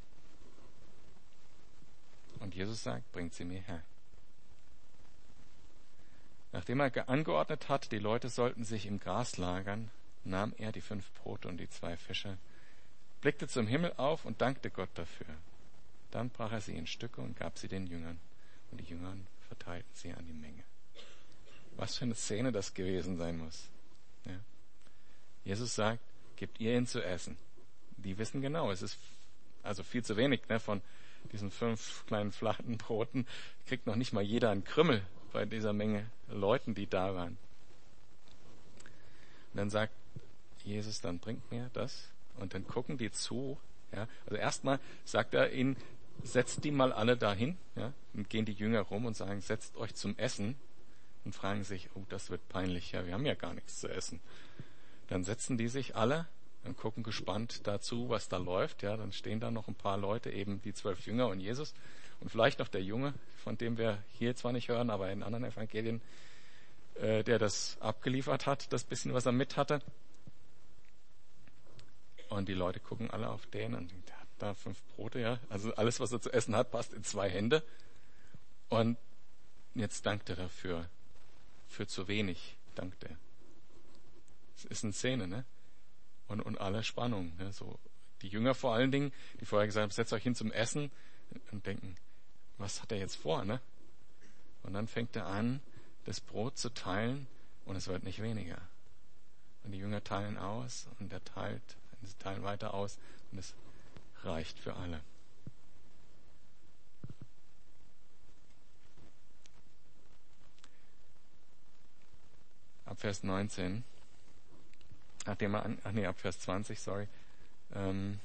[2.39, 3.81] Und Jesus sagt, bringt sie mir her.
[6.51, 9.91] Nachdem er angeordnet hat, die Leute sollten sich im Gras lagern,
[10.25, 12.37] nahm er die fünf Brote und die zwei Fische,
[13.21, 15.27] blickte zum Himmel auf und dankte Gott dafür.
[16.11, 18.19] Dann brach er sie in Stücke und gab sie den Jüngern,
[18.71, 20.63] und die Jüngern verteilten sie an die Menge.
[21.77, 23.69] Was für eine Szene das gewesen sein muss.
[24.25, 24.39] Ja.
[25.45, 26.03] Jesus sagt,
[26.39, 27.37] gebt ihr ihnen zu essen.
[27.97, 28.97] Die wissen genau, es ist
[29.61, 30.81] also viel zu wenig ne, von
[31.33, 33.27] diesen fünf kleinen flachen Broten,
[33.67, 37.37] kriegt noch nicht mal jeder einen Krümmel bei dieser Menge Leuten, die da waren.
[39.51, 39.93] Und dann sagt
[40.63, 42.09] Jesus, dann bringt mir das.
[42.37, 43.57] Und dann gucken die zu.
[43.91, 44.07] Ja.
[44.25, 45.75] Also erstmal sagt er ihnen,
[46.23, 47.57] setzt die mal alle dahin.
[47.75, 47.91] Ja.
[48.13, 50.55] Und gehen die Jünger rum und sagen, setzt euch zum Essen.
[51.25, 52.93] Und fragen sich, oh, das wird peinlich.
[52.93, 54.21] Ja, wir haben ja gar nichts zu essen.
[55.09, 56.27] Dann setzen die sich alle
[56.63, 58.83] und gucken gespannt dazu, was da läuft.
[58.83, 61.73] Ja, dann stehen da noch ein paar Leute, eben die zwölf Jünger und Jesus
[62.19, 65.45] und vielleicht noch der Junge, von dem wir hier zwar nicht hören, aber in anderen
[65.45, 66.01] Evangelien,
[66.95, 69.81] äh, der das abgeliefert hat, das bisschen, was er mit hatte.
[72.29, 75.39] Und die Leute gucken alle auf den und der hat da fünf Brote, ja.
[75.49, 77.63] Also alles, was er zu essen hat, passt in zwei Hände.
[78.67, 78.97] Und
[79.73, 80.87] jetzt dankt er dafür.
[81.67, 83.17] Für zu wenig dankt er.
[84.63, 85.45] Das ist eine Szene, ne?
[86.27, 87.53] Und, und alle Spannung, ne?
[87.53, 87.79] So,
[88.21, 90.91] die Jünger vor allen Dingen, die vorher gesagt haben, setzt euch hin zum Essen
[91.51, 91.95] und denken,
[92.57, 93.61] was hat er jetzt vor, ne?
[94.63, 95.61] Und dann fängt er an,
[96.03, 97.27] das Brot zu teilen
[97.65, 98.61] und es wird nicht weniger.
[99.63, 102.97] Und die Jünger teilen aus und er teilt, sie teilen weiter aus
[103.31, 103.53] und es
[104.23, 105.01] reicht für alle.
[112.85, 113.83] Ab Vers 19,
[115.25, 117.07] nachdem er, ach nee, ab Vers 20, sorry,
[117.73, 118.19] ähm,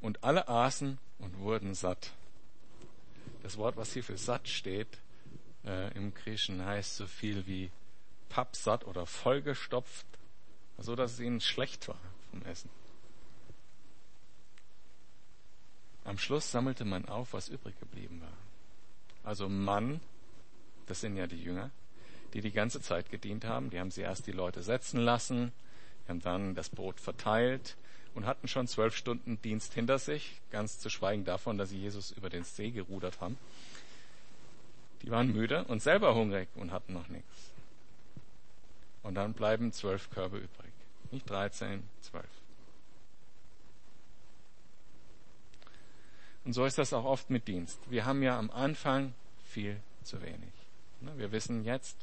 [0.00, 2.12] und alle aßen und wurden satt.
[3.42, 4.98] Das Wort, was hier für satt steht,
[5.64, 7.70] äh, im Griechischen heißt so viel wie
[8.28, 10.06] pappsatt oder vollgestopft,
[10.78, 12.70] so dass es ihnen schlecht war vom Essen.
[16.04, 18.36] Am Schluss sammelte man auf, was übrig geblieben war.
[19.22, 20.00] Also Mann,
[20.86, 21.70] das sind ja die Jünger,
[22.34, 23.70] die die ganze Zeit gedient haben.
[23.70, 25.52] Die haben sie erst die Leute setzen lassen,
[26.04, 27.76] die haben dann das Brot verteilt,
[28.14, 32.10] und hatten schon zwölf Stunden Dienst hinter sich, ganz zu schweigen davon, dass sie Jesus
[32.10, 33.38] über den See gerudert haben.
[35.02, 37.50] Die waren müde und selber hungrig und hatten noch nichts.
[39.02, 40.72] Und dann bleiben zwölf Körbe übrig.
[41.10, 42.24] Nicht dreizehn, zwölf.
[46.44, 47.78] Und so ist das auch oft mit Dienst.
[47.90, 49.14] Wir haben ja am Anfang
[49.48, 50.52] viel zu wenig.
[51.00, 51.96] Ne, wir wissen jetzt,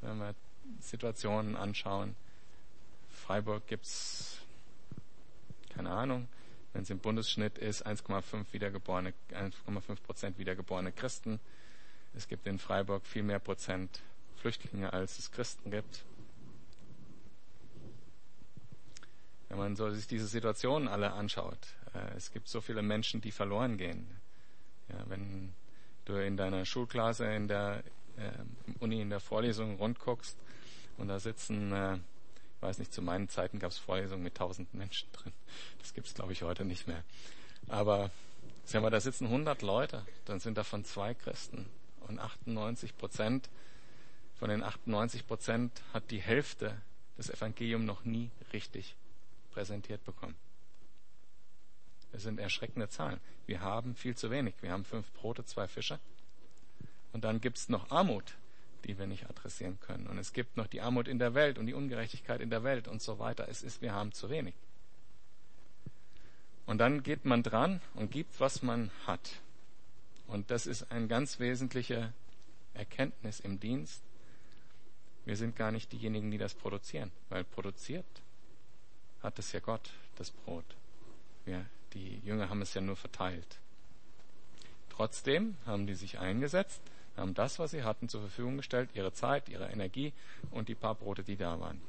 [0.00, 0.34] wenn wir
[0.80, 2.14] Situationen anschauen,
[3.08, 4.38] Freiburg gibt's
[5.78, 6.28] keine Ahnung,
[6.72, 11.40] wenn es im Bundesschnitt ist, 1,5 wiedergeborene, 1,5 Prozent wiedergeborene Christen.
[12.14, 14.00] Es gibt in Freiburg viel mehr Prozent
[14.36, 16.04] Flüchtlinge, als es Christen gibt.
[19.48, 21.58] Wenn man so sich diese Situationen alle anschaut,
[21.94, 24.06] äh, es gibt so viele Menschen, die verloren gehen.
[24.88, 25.54] Ja, wenn
[26.04, 27.82] du in deiner Schulklasse, in der
[28.18, 28.32] äh,
[28.80, 30.36] Uni, in der Vorlesung rund guckst
[30.96, 31.98] und da sitzen äh,
[32.58, 35.32] ich weiß nicht, zu meinen Zeiten gab es Vorlesungen mit tausend Menschen drin.
[35.78, 37.04] Das gibt es, glaube ich, heute nicht mehr.
[37.68, 38.10] Aber
[38.64, 41.66] sagen wir, da sitzen 100 Leute, dann sind davon zwei Christen.
[42.00, 43.48] Und 98 Prozent,
[44.40, 46.76] von den 98 Prozent hat die Hälfte
[47.16, 48.96] das Evangelium noch nie richtig
[49.52, 50.34] präsentiert bekommen.
[52.10, 53.20] Das sind erschreckende Zahlen.
[53.46, 54.54] Wir haben viel zu wenig.
[54.62, 56.00] Wir haben fünf Brote, zwei Fische.
[57.12, 58.36] Und dann gibt es noch Armut,
[58.84, 60.06] die wir nicht adressieren können.
[60.06, 62.88] Und es gibt noch die Armut in der Welt und die Ungerechtigkeit in der Welt
[62.88, 63.48] und so weiter.
[63.48, 64.54] Es ist, wir haben zu wenig.
[66.66, 69.40] Und dann geht man dran und gibt, was man hat.
[70.26, 72.12] Und das ist eine ganz wesentliche
[72.74, 74.02] Erkenntnis im Dienst.
[75.24, 78.06] Wir sind gar nicht diejenigen, die das produzieren, weil produziert
[79.22, 80.64] hat es ja Gott, das Brot.
[81.44, 83.58] Wir, die Jünger haben es ja nur verteilt.
[84.90, 86.82] Trotzdem haben die sich eingesetzt,
[87.18, 90.12] haben das, was sie hatten, zur Verfügung gestellt, ihre Zeit, ihre Energie
[90.50, 91.80] und die paar Brote, die da waren.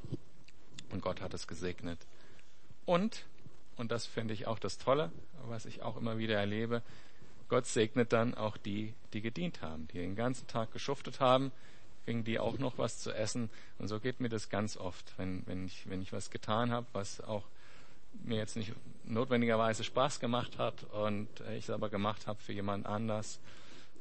[0.92, 2.00] Und Gott hat es gesegnet.
[2.86, 3.26] Und,
[3.78, 5.12] und das finde ich auch das Tolle,
[5.48, 6.82] was ich auch immer wieder erlebe,
[7.50, 11.52] Gott segnet dann auch die, die gedient haben, die den ganzen Tag geschuftet haben,
[12.06, 13.50] kriegen die auch noch was zu essen.
[13.80, 16.86] Und so geht mir das ganz oft, wenn, wenn, ich, wenn ich was getan habe,
[16.94, 17.44] was auch
[18.24, 22.86] mir jetzt nicht notwendigerweise Spaß gemacht hat und ich es aber gemacht habe für jemand
[22.86, 23.40] anders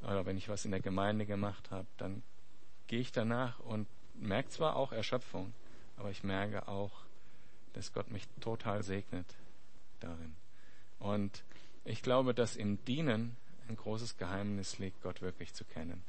[0.03, 2.23] oder wenn ich was in der Gemeinde gemacht habe, dann
[2.87, 5.53] gehe ich danach und merke zwar auch Erschöpfung,
[5.97, 6.93] aber ich merke auch,
[7.73, 9.27] dass Gott mich total segnet
[10.01, 10.35] darin.
[10.99, 11.45] Und
[11.85, 13.37] ich glaube, dass im Dienen
[13.69, 16.03] ein großes Geheimnis liegt, Gott wirklich zu kennen.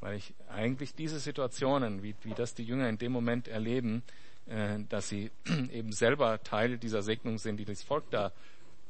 [0.00, 4.02] Weil ich eigentlich diese Situationen, wie, wie das die Jünger in dem Moment erleben,
[4.46, 5.30] äh, dass sie
[5.72, 8.32] eben selber Teil dieser Segnung sind, die das Volk da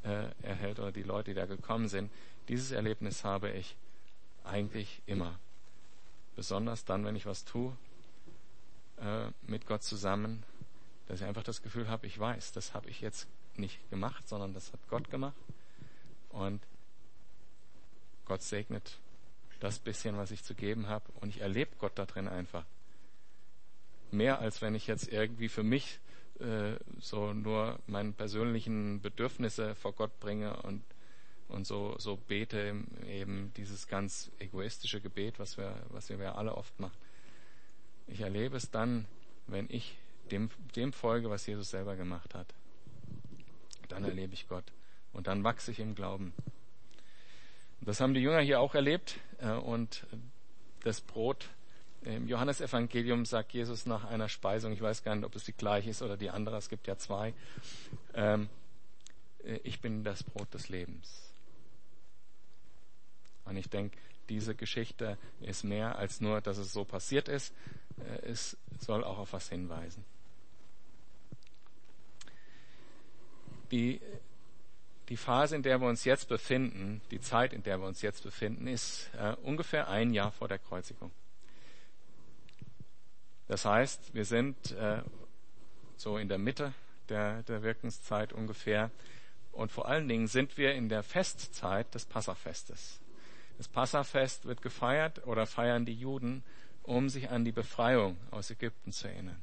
[0.03, 2.11] äh, erhält oder die Leute, die da gekommen sind,
[2.47, 3.75] dieses Erlebnis habe ich
[4.49, 5.39] eigentlich immer.
[6.35, 7.75] Besonders dann, wenn ich was tue
[8.97, 10.43] äh, mit Gott zusammen,
[11.07, 14.53] dass ich einfach das Gefühl habe, ich weiß, das habe ich jetzt nicht gemacht, sondern
[14.53, 15.35] das hat Gott gemacht.
[16.29, 16.61] Und
[18.25, 18.99] Gott segnet
[19.59, 21.05] das bisschen, was ich zu geben habe.
[21.15, 22.65] Und ich erlebe Gott da drin einfach.
[24.11, 25.99] Mehr als wenn ich jetzt irgendwie für mich
[26.39, 30.81] äh, so nur meine persönlichen Bedürfnisse vor Gott bringe und
[31.49, 32.75] und so, so bete
[33.07, 36.97] eben dieses ganz egoistische Gebet, was wir, was wir ja alle oft machen.
[38.07, 39.05] Ich erlebe es dann,
[39.47, 39.97] wenn ich
[40.31, 42.53] dem, dem folge, was Jesus selber gemacht hat.
[43.87, 44.65] Dann erlebe ich Gott.
[45.11, 46.33] Und dann wachse ich im Glauben.
[47.81, 49.19] Das haben die Jünger hier auch erlebt.
[49.39, 50.05] Äh, und
[50.83, 51.49] das Brot
[52.03, 55.89] im Johannesevangelium sagt Jesus nach einer Speisung, ich weiß gar nicht, ob es die gleiche
[55.89, 57.33] ist oder die andere, es gibt ja zwei,
[58.13, 58.47] ähm,
[59.43, 61.28] äh, ich bin das Brot des Lebens.
[63.49, 63.97] Und ich denke,
[64.29, 67.53] diese Geschichte ist mehr als nur, dass es so passiert ist.
[67.97, 70.05] Äh, es soll auch auf was hinweisen.
[73.71, 73.99] Die,
[75.09, 78.23] die Phase, in der wir uns jetzt befinden, die Zeit, in der wir uns jetzt
[78.23, 81.11] befinden, ist äh, ungefähr ein Jahr vor der Kreuzigung.
[83.47, 85.01] Das heißt, wir sind äh,
[85.97, 86.73] so in der Mitte
[87.09, 88.91] der, der Wirkenszeit ungefähr.
[89.51, 92.99] Und vor allen Dingen sind wir in der Festzeit des Passafestes.
[93.59, 96.43] Das Passafest wird gefeiert oder feiern die Juden,
[96.81, 99.39] um sich an die Befreiung aus Ägypten zu erinnern.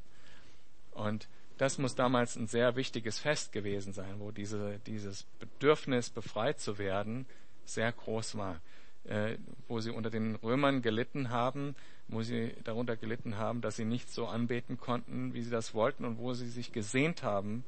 [0.93, 6.61] Und das muss damals ein sehr wichtiges Fest gewesen sein, wo diese, dieses Bedürfnis, befreit
[6.61, 7.27] zu werden,
[7.67, 8.61] sehr groß war.
[9.05, 9.37] Äh,
[9.69, 11.77] wo sie unter den Römern gelitten haben,
[12.09, 16.05] wo sie darunter gelitten haben, dass sie nicht so anbeten konnten, wie sie das wollten
[16.05, 17.65] und wo sie sich gesehnt haben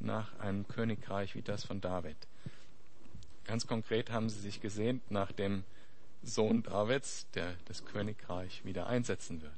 [0.00, 2.16] nach einem Königreich wie das von David.
[3.44, 5.64] Ganz konkret haben sie sich gesehnt nach dem
[6.22, 9.52] Sohn Davids, der das Königreich wieder einsetzen wird.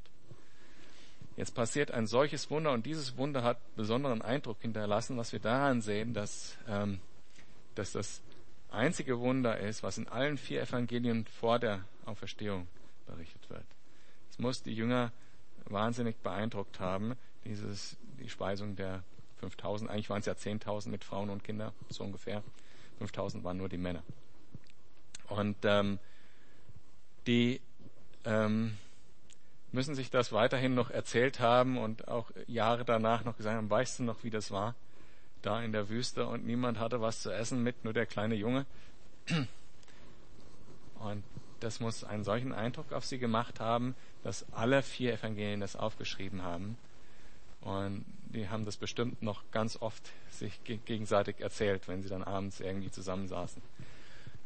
[1.36, 5.82] Jetzt passiert ein solches Wunder und dieses Wunder hat besonderen Eindruck hinterlassen, was wir daran
[5.82, 7.00] sehen, dass, ähm,
[7.76, 8.20] dass das
[8.70, 12.66] einzige Wunder ist, was in allen vier Evangelien vor der Auferstehung
[13.06, 13.64] berichtet wird.
[14.30, 15.12] Es muss die Jünger
[15.66, 19.04] wahnsinnig beeindruckt haben, dieses, die Speisung der
[19.36, 22.42] 5000, eigentlich waren es ja 10.000 mit Frauen und Kindern, so ungefähr.
[22.98, 24.02] 5000 waren nur die Männer.
[25.28, 25.98] Und ähm,
[27.28, 27.60] die
[28.24, 28.76] ähm,
[29.70, 33.98] müssen sich das weiterhin noch erzählt haben und auch Jahre danach noch gesagt haben, weißt
[33.98, 34.74] du noch, wie das war?
[35.42, 38.66] Da in der Wüste und niemand hatte was zu essen mit, nur der kleine Junge.
[40.98, 41.22] Und
[41.60, 46.42] das muss einen solchen Eindruck auf sie gemacht haben, dass alle vier Evangelien das aufgeschrieben
[46.42, 46.78] haben.
[47.60, 52.60] Und die haben das bestimmt noch ganz oft sich gegenseitig erzählt, wenn sie dann abends
[52.60, 53.62] irgendwie zusammensaßen.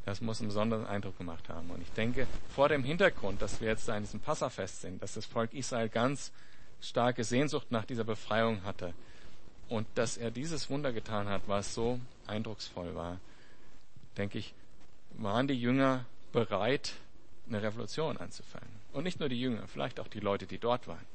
[0.05, 1.71] Das muss einen besonderen Eindruck gemacht haben.
[1.71, 5.27] Und ich denke, vor dem Hintergrund, dass wir jetzt in diesem Passafest sind, dass das
[5.27, 6.33] Volk Israel ganz
[6.81, 8.93] starke Sehnsucht nach dieser Befreiung hatte
[9.69, 13.21] und dass er dieses Wunder getan hat, was so eindrucksvoll war,
[14.17, 14.55] denke ich,
[15.19, 16.95] waren die Jünger bereit,
[17.49, 18.69] eine Revolution anzufangen.
[18.93, 21.07] Und nicht nur die Jünger, vielleicht auch die Leute, die dort waren.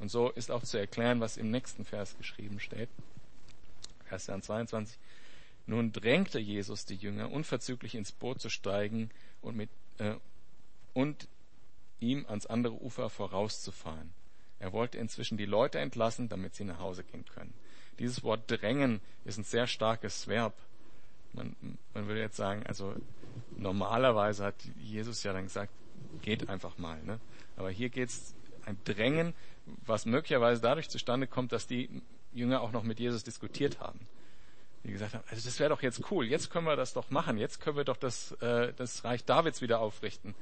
[0.00, 2.88] Und so ist auch zu erklären, was im nächsten Vers geschrieben steht.
[4.06, 4.98] Vers 22.
[5.66, 10.14] Nun drängte Jesus die Jünger, unverzüglich ins Boot zu steigen und mit, äh,
[10.92, 11.28] und
[12.00, 14.12] ihm ans andere Ufer vorauszufahren.
[14.58, 17.54] Er wollte inzwischen die Leute entlassen, damit sie nach Hause gehen können.
[17.98, 20.54] Dieses Wort drängen ist ein sehr starkes Verb.
[21.32, 21.56] Man,
[21.94, 22.94] man würde jetzt sagen, also
[23.56, 25.72] normalerweise hat Jesus ja dann gesagt,
[26.20, 27.02] geht einfach mal.
[27.02, 27.20] Ne?
[27.56, 28.34] Aber hier geht es
[28.66, 29.34] ein Drängen,
[29.86, 34.00] was möglicherweise dadurch zustande kommt, dass die Jünger auch noch mit Jesus diskutiert haben.
[34.84, 37.38] Die gesagt haben, also das wäre doch jetzt cool, jetzt können wir das doch machen,
[37.38, 40.34] jetzt können wir doch das, äh, das Reich Davids wieder aufrichten.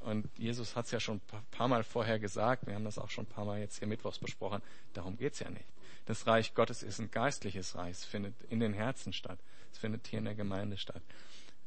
[0.00, 3.10] Und Jesus hat es ja schon ein paar Mal vorher gesagt, wir haben das auch
[3.10, 4.62] schon ein paar Mal jetzt hier mittwochs besprochen,
[4.94, 5.66] darum geht's ja nicht.
[6.06, 9.38] Das Reich Gottes ist ein geistliches Reich, es findet in den Herzen statt,
[9.72, 11.02] es findet hier in der Gemeinde statt,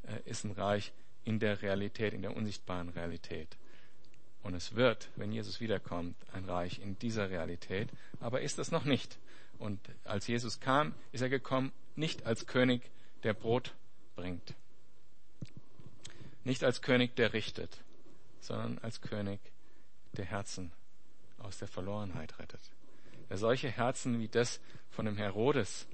[0.02, 0.92] äh, ist ein Reich
[1.24, 3.56] in der Realität, in der unsichtbaren Realität.
[4.42, 7.88] Und es wird, wenn Jesus wiederkommt, ein Reich in dieser Realität,
[8.20, 9.16] aber ist es noch nicht.
[9.58, 12.90] Und als Jesus kam, ist er gekommen, nicht als König,
[13.22, 13.74] der Brot
[14.16, 14.54] bringt,
[16.44, 17.82] nicht als König, der richtet,
[18.40, 19.40] sondern als König,
[20.12, 20.72] der Herzen
[21.38, 22.60] aus der Verlorenheit rettet.
[23.30, 25.86] Der solche Herzen wie das von dem Herodes,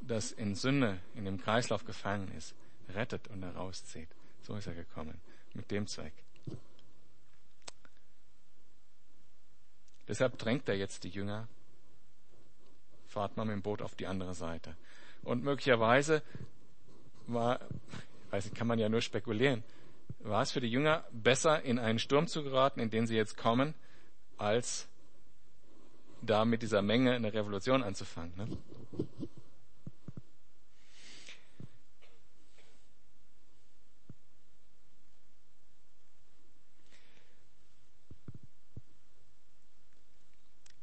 [0.00, 2.54] das in Sünde, in dem Kreislauf gefangen ist,
[2.88, 4.08] rettet und herauszieht.
[4.42, 5.20] So ist er gekommen,
[5.52, 6.12] mit dem Zweck.
[10.08, 11.48] Deshalb drängt er jetzt die Jünger,
[13.06, 14.76] fahrt mal mit dem Boot auf die andere Seite.
[15.24, 16.22] Und möglicherweise
[17.26, 17.60] war,
[18.30, 19.64] weiß ich, kann man ja nur spekulieren,
[20.20, 23.36] war es für die Jünger besser, in einen Sturm zu geraten, in den sie jetzt
[23.36, 23.74] kommen,
[24.36, 24.88] als
[26.22, 28.32] da mit dieser Menge eine Revolution anzufangen.
[28.36, 28.48] Ne?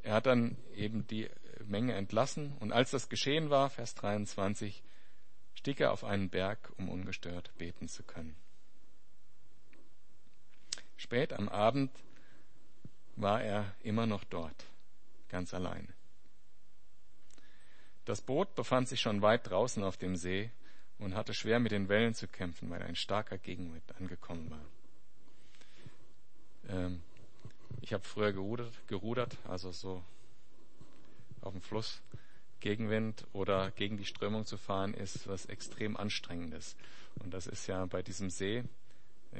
[0.03, 1.29] Er hat dann eben die
[1.71, 4.83] Menge entlassen und als das geschehen war, Vers 23,
[5.55, 8.35] stieg er auf einen Berg, um ungestört beten zu können.
[10.97, 11.91] Spät am Abend
[13.15, 14.65] war er immer noch dort,
[15.29, 15.87] ganz allein.
[18.05, 20.51] Das Boot befand sich schon weit draußen auf dem See
[20.99, 24.65] und hatte schwer mit den Wellen zu kämpfen, weil ein starker Gegenwind angekommen war.
[26.69, 27.01] Ähm,
[27.81, 30.03] ich habe früher gerudert, gerudert, also so
[31.41, 32.01] auf dem Fluss.
[32.61, 36.75] Gegenwind oder gegen die Strömung zu fahren, ist was extrem anstrengendes.
[37.19, 38.63] Und das ist ja bei diesem See,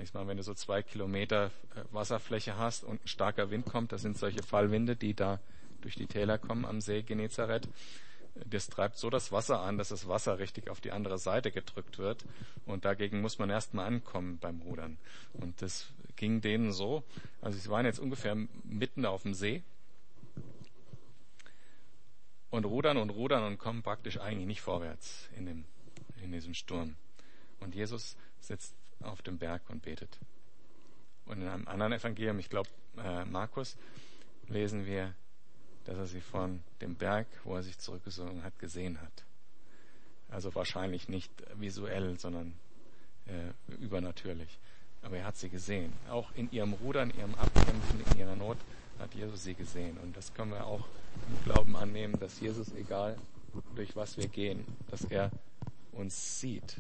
[0.02, 3.92] ich meine, wenn du so zwei Kilometer äh, Wasserfläche hast und ein starker Wind kommt,
[3.92, 5.40] das sind solche Fallwinde, die da
[5.82, 7.68] durch die Täler kommen am See Genezareth.
[8.46, 11.98] Das treibt so das Wasser an, dass das Wasser richtig auf die andere Seite gedrückt
[11.98, 12.24] wird.
[12.66, 14.98] Und dagegen muss man erstmal ankommen beim Rudern.
[15.34, 17.04] Und das ging denen so.
[17.42, 19.64] Also sie waren jetzt ungefähr mitten auf dem See
[22.52, 25.66] und rudern und rudern und kommen praktisch eigentlich nicht vorwärts in, dem,
[26.22, 26.96] in diesem Sturm.
[27.60, 30.20] Und Jesus sitzt auf dem Berg und betet.
[31.26, 33.78] Und in einem anderen Evangelium, ich glaube äh, Markus,
[34.48, 35.16] lesen wir,
[35.86, 39.24] dass er sie von dem Berg, wo er sich zurückgesogen hat, gesehen hat.
[40.30, 42.54] Also wahrscheinlich nicht visuell, sondern
[43.28, 44.60] äh, übernatürlich.
[45.02, 45.94] Aber er hat sie gesehen.
[46.10, 48.58] Auch in ihrem Rudern, ihrem Abkämpfen, in ihrer Not
[49.02, 49.98] hat Jesus sie gesehen.
[49.98, 50.86] Und das können wir auch
[51.28, 53.18] im Glauben annehmen, dass Jesus, egal
[53.76, 55.32] durch was wir gehen, dass er
[55.92, 56.80] uns sieht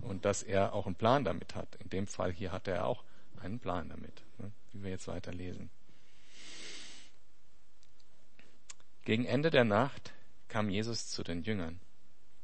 [0.00, 1.76] und dass er auch einen Plan damit hat.
[1.76, 3.04] In dem Fall hier hat er auch
[3.40, 5.70] einen Plan damit, ne, wie wir jetzt weiter lesen.
[9.04, 10.12] Gegen Ende der Nacht
[10.48, 11.80] kam Jesus zu den Jüngern.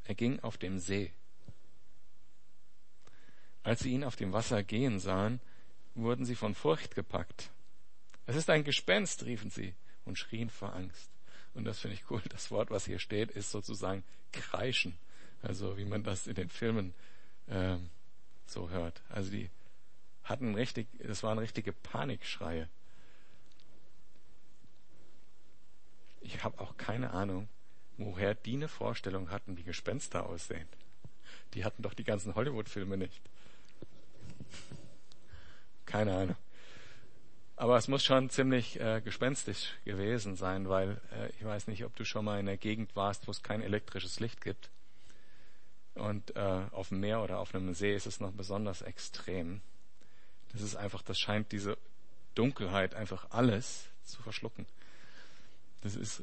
[0.05, 1.13] Er ging auf dem See.
[3.63, 5.41] Als sie ihn auf dem Wasser gehen sahen,
[5.95, 7.51] wurden sie von Furcht gepackt.
[8.29, 11.09] Es ist ein Gespenst, riefen sie und schrien vor Angst.
[11.55, 12.21] Und das finde ich cool.
[12.29, 14.99] Das Wort, was hier steht, ist sozusagen kreischen.
[15.41, 16.93] Also wie man das in den Filmen
[17.47, 17.79] äh,
[18.47, 19.01] so hört.
[19.09, 19.49] Also die
[20.25, 22.69] hatten richtig, das waren richtige Panikschreie.
[26.21, 27.49] Ich habe auch keine Ahnung,
[27.97, 30.69] woher die eine Vorstellung hatten, wie Gespenster aussehen.
[31.55, 33.23] Die hatten doch die ganzen Hollywood-Filme nicht.
[35.87, 36.37] Keine Ahnung.
[37.59, 41.97] Aber es muss schon ziemlich äh, gespenstisch gewesen sein, weil äh, ich weiß nicht, ob
[41.97, 44.71] du schon mal in der Gegend warst, wo es kein elektrisches Licht gibt.
[45.95, 49.61] Und äh, auf dem Meer oder auf einem See ist es noch besonders extrem.
[50.53, 51.77] Das ist einfach, das scheint diese
[52.37, 54.65] Dunkelheit einfach alles zu verschlucken.
[55.81, 56.23] Das ist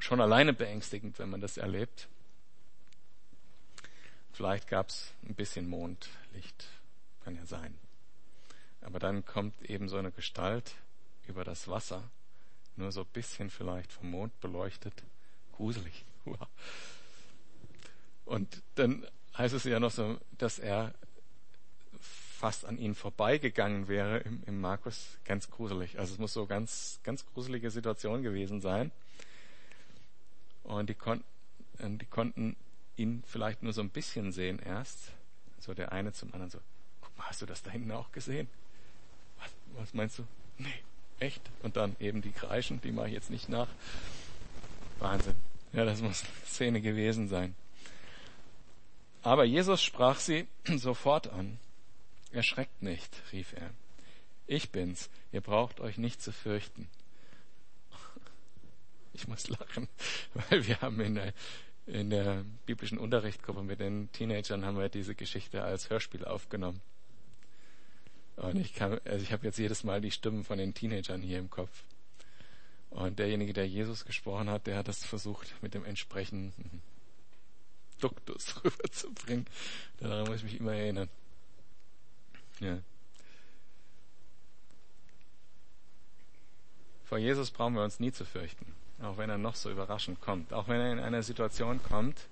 [0.00, 2.08] schon alleine beängstigend, wenn man das erlebt.
[4.32, 6.66] Vielleicht gab es ein bisschen Mondlicht,
[7.22, 7.78] kann ja sein.
[8.82, 10.74] Aber dann kommt eben so eine Gestalt
[11.26, 12.02] über das Wasser,
[12.76, 15.02] nur so ein bisschen vielleicht vom Mond beleuchtet.
[15.52, 16.04] Gruselig.
[18.24, 19.06] Und dann
[19.36, 20.94] heißt es ja noch so, dass er
[22.42, 25.18] fast an ihnen vorbeigegangen wäre im, im Markus.
[25.24, 25.98] Ganz gruselig.
[25.98, 28.90] Also es muss so ganz, ganz gruselige Situation gewesen sein.
[30.64, 31.22] Und die, kon
[31.78, 32.56] die konnten
[32.96, 35.12] ihn vielleicht nur so ein bisschen sehen erst.
[35.60, 36.58] So der eine zum anderen so,
[37.00, 38.48] guck mal, hast du das da hinten auch gesehen?
[39.76, 40.24] Was, meinst du?
[40.58, 40.68] Nee,
[41.18, 41.42] echt?
[41.62, 43.68] Und dann eben die Kreischen, die mache ich jetzt nicht nach.
[44.98, 45.34] Wahnsinn.
[45.72, 47.54] Ja, das muss eine Szene gewesen sein.
[49.22, 50.46] Aber Jesus sprach sie
[50.76, 51.58] sofort an.
[52.32, 53.70] Erschreckt nicht, rief er.
[54.46, 55.10] Ich bin's.
[55.32, 56.88] Ihr braucht euch nicht zu fürchten.
[59.14, 59.88] Ich muss lachen,
[60.34, 61.34] weil wir haben in der,
[61.86, 66.80] in der biblischen Unterrichtsgruppe mit den Teenagern haben wir diese Geschichte als Hörspiel aufgenommen.
[68.36, 71.38] Und ich kann, also ich habe jetzt jedes Mal die Stimmen von den Teenagern hier
[71.38, 71.84] im Kopf.
[72.90, 76.82] Und derjenige, der Jesus gesprochen hat, der hat das versucht mit dem entsprechenden
[78.00, 79.46] Duktus rüberzubringen.
[79.98, 81.08] Daran muss ich mich immer erinnern.
[82.60, 82.78] Ja.
[87.04, 90.52] Vor Jesus brauchen wir uns nie zu fürchten, auch wenn er noch so überraschend kommt,
[90.52, 92.28] auch wenn er in einer Situation kommt,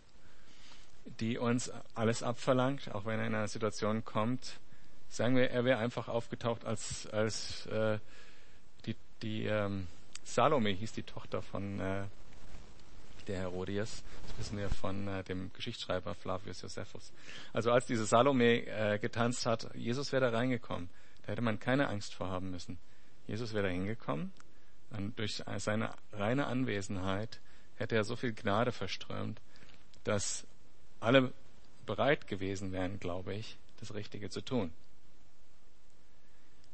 [1.21, 4.59] die uns alles abverlangt, auch wenn er in einer Situation kommt,
[5.11, 7.99] sagen wir, er wäre einfach aufgetaucht als als äh,
[8.87, 9.87] die die ähm,
[10.25, 12.05] Salome hieß die Tochter von äh,
[13.27, 14.03] der Herodias.
[14.27, 17.13] Das wissen wir von äh, dem Geschichtsschreiber Flavius Josephus.
[17.53, 20.89] Also als diese Salome äh, getanzt hat, Jesus wäre da reingekommen.
[21.23, 22.79] Da hätte man keine Angst vor haben müssen.
[23.27, 24.33] Jesus wäre da hingekommen
[24.91, 27.41] und durch seine reine Anwesenheit
[27.77, 29.41] hätte er so viel Gnade verströmt,
[30.05, 30.47] dass
[30.99, 31.33] alle
[31.87, 34.73] bereit gewesen wären, glaube ich, das Richtige zu tun.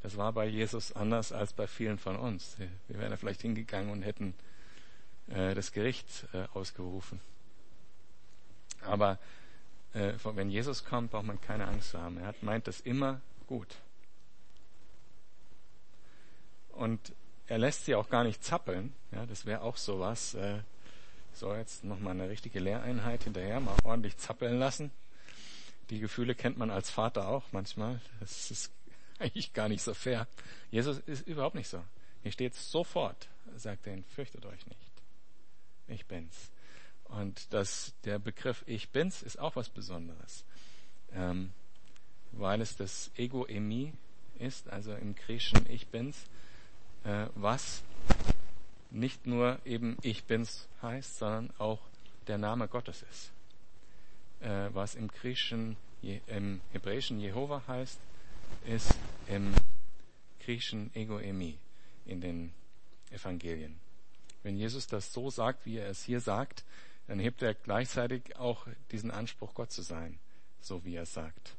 [0.07, 2.57] Das war bei Jesus anders als bei vielen von uns.
[2.87, 4.35] Wir wären da vielleicht hingegangen und hätten
[5.27, 7.21] äh, das Gericht äh, ausgerufen.
[8.83, 9.19] Aber
[9.95, 12.19] äh, wenn Jesus kommt, braucht man keine Angst zu haben.
[12.19, 13.67] Er meint das immer gut.
[16.71, 17.13] Und
[17.49, 18.93] er lässt sie auch gar nicht zappeln.
[19.11, 20.35] Ja, das wäre auch sowas.
[20.35, 20.61] Äh,
[21.35, 24.93] so, jetzt nochmal eine richtige Lehreinheit hinterher, mal ordentlich zappeln lassen.
[25.91, 28.01] Die Gefühle kennt man als Vater auch manchmal.
[28.21, 28.76] Das ist
[29.21, 30.27] eigentlich gar nicht so fair.
[30.71, 31.83] Jesus ist überhaupt nicht so.
[32.23, 34.97] Hier steht sofort, sagt er ihn, fürchtet euch nicht
[35.89, 36.51] ich bin's.
[37.05, 40.45] Und das, der Begriff Ich bin's ist auch was Besonderes,
[41.13, 41.53] ähm,
[42.33, 43.93] weil es das Ego-Emi
[44.39, 46.27] ist, also im Griechischen Ich bin's,
[47.05, 47.83] äh, was
[48.91, 51.81] nicht nur eben Ich bin's heißt, sondern auch
[52.27, 53.31] der Name Gottes ist.
[54.41, 57.99] Äh, was im Griechischen, im Hebräischen Jehova heißt,
[58.67, 58.95] ist
[59.29, 59.55] im
[60.41, 61.59] Griechischen Ego-Emi
[62.05, 62.53] in den
[63.11, 63.79] Evangelien.
[64.43, 66.65] Wenn Jesus das so sagt, wie er es hier sagt,
[67.09, 70.19] dann hebt er gleichzeitig auch diesen Anspruch, Gott zu sein,
[70.61, 71.57] so wie er es sagt.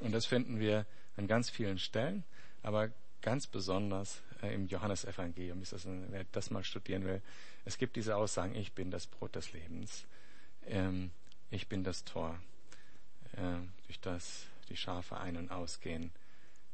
[0.00, 2.24] Und das finden wir an ganz vielen Stellen,
[2.62, 2.90] aber
[3.20, 7.20] ganz besonders äh, im Johannesevangelium ist das, wer das mal studieren will.
[7.64, 10.06] Es gibt diese Aussagen, ich bin das Brot des Lebens,
[10.66, 11.10] ähm,
[11.50, 12.38] ich bin das Tor,
[13.32, 16.10] äh, durch das die Schafe ein- und ausgehen.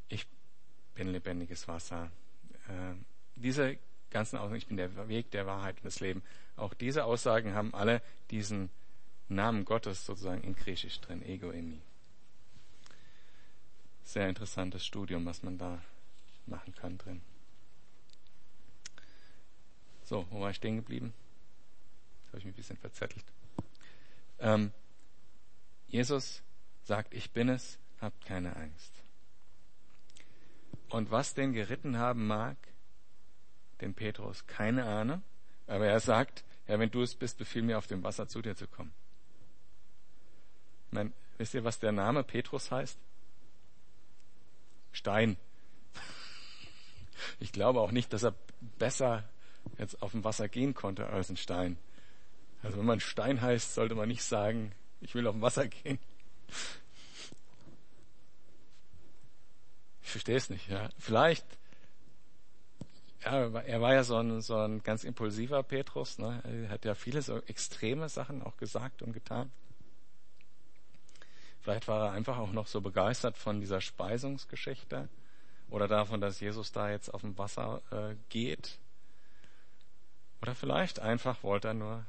[0.09, 0.26] Ich
[0.95, 2.11] bin lebendiges Wasser.
[2.68, 2.95] Äh,
[3.37, 3.78] diese
[4.11, 6.22] ganzen Aussagen, ich bin der Weg, der Wahrheit und das Leben,
[6.57, 8.70] auch diese Aussagen haben alle diesen
[9.28, 11.80] Namen Gottes sozusagen in Griechisch drin, Ego Emi.
[14.05, 15.82] Sehr interessantes Studium, was man da
[16.47, 17.20] machen kann drin.
[20.05, 21.12] So, wo war ich stehen geblieben?
[22.22, 23.24] Jetzt habe ich mich ein bisschen verzettelt.
[24.39, 24.72] Ähm,
[25.87, 26.43] Jesus
[26.84, 28.93] sagt, ich bin es, habt keine Angst.
[30.89, 32.57] Und was den geritten haben mag,
[33.80, 35.22] den Petrus, keine Ahnung.
[35.66, 38.57] Aber er sagt, ja, wenn du es bist, befiehl mir auf dem Wasser zu dir
[38.57, 38.93] zu kommen.
[40.87, 42.99] Ich meine, wisst ihr, was der Name Petrus heißt?
[44.93, 45.37] Stein.
[47.41, 48.34] Ich glaube auch nicht, dass er
[48.78, 49.28] besser
[49.78, 51.78] jetzt auf dem Wasser gehen konnte als ein Stein.
[52.67, 56.01] Also wenn man Stein heißt, sollte man nicht sagen, ich will auf dem Wasser gehen.
[60.03, 60.69] Ich verstehe es nicht.
[60.69, 60.89] Ja.
[60.99, 61.47] Vielleicht,
[63.25, 66.19] ja, er war ja so ein, so ein ganz impulsiver Petrus.
[66.19, 66.43] Ne.
[66.45, 69.53] Er hat ja viele so extreme Sachen auch gesagt und getan.
[71.61, 75.09] Vielleicht war er einfach auch noch so begeistert von dieser Speisungsgeschichte
[75.71, 78.81] oder davon, dass Jesus da jetzt auf dem Wasser äh, geht.
[80.43, 82.05] Oder vielleicht einfach wollte er nur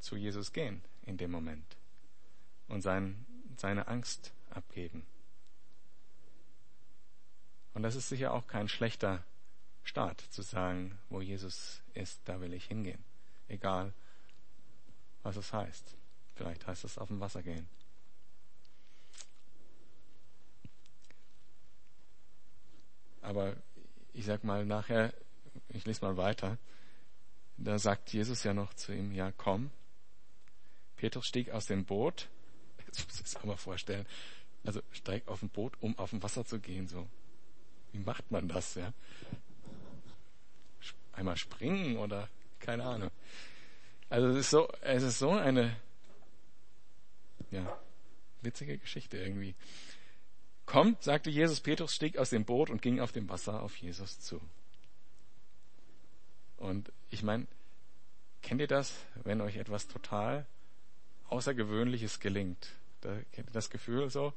[0.00, 1.76] zu Jesus gehen in dem Moment
[2.68, 3.26] und sein,
[3.56, 5.06] seine Angst abgeben.
[7.74, 9.24] Und das ist sicher auch kein schlechter
[9.84, 13.02] Start zu sagen, wo Jesus ist, da will ich hingehen.
[13.48, 13.92] Egal,
[15.22, 15.96] was es heißt.
[16.34, 17.68] Vielleicht heißt es auf dem Wasser gehen.
[23.22, 23.56] Aber
[24.12, 25.12] ich sag mal nachher,
[25.68, 26.58] ich lese mal weiter,
[27.56, 29.70] da sagt Jesus ja noch zu ihm, ja komm.
[30.98, 32.28] Petrus stieg aus dem Boot,
[32.86, 34.06] das muss ich mir auch mal vorstellen,
[34.64, 37.08] also steigt auf dem Boot, um auf dem Wasser zu gehen, so.
[37.92, 38.92] Wie macht man das, ja?
[41.12, 42.28] Einmal springen oder
[42.58, 43.10] keine Ahnung.
[44.10, 45.76] Also es ist so, es ist so eine,
[47.50, 47.80] ja,
[48.42, 49.54] witzige Geschichte irgendwie.
[50.66, 54.20] Komm, sagte Jesus, Petrus stieg aus dem Boot und ging auf dem Wasser auf Jesus
[54.20, 54.40] zu.
[56.58, 57.46] Und ich meine,
[58.42, 58.94] kennt ihr das,
[59.24, 60.46] wenn euch etwas total
[61.28, 62.68] Außergewöhnliches gelingt?
[63.00, 64.32] Da kennt ihr das Gefühl so,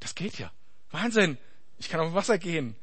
[0.00, 0.50] das geht ja.
[0.90, 1.38] Wahnsinn!
[1.78, 2.74] Ich kann auf Wasser gehen.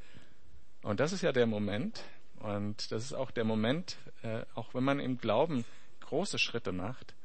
[0.82, 2.04] Und das ist ja der Moment,
[2.40, 5.66] und das ist auch der Moment, äh, auch wenn man im Glauben
[6.02, 7.16] große Schritte macht,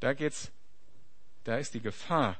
[0.00, 0.52] da geht's,
[1.44, 2.38] da ist die Gefahr,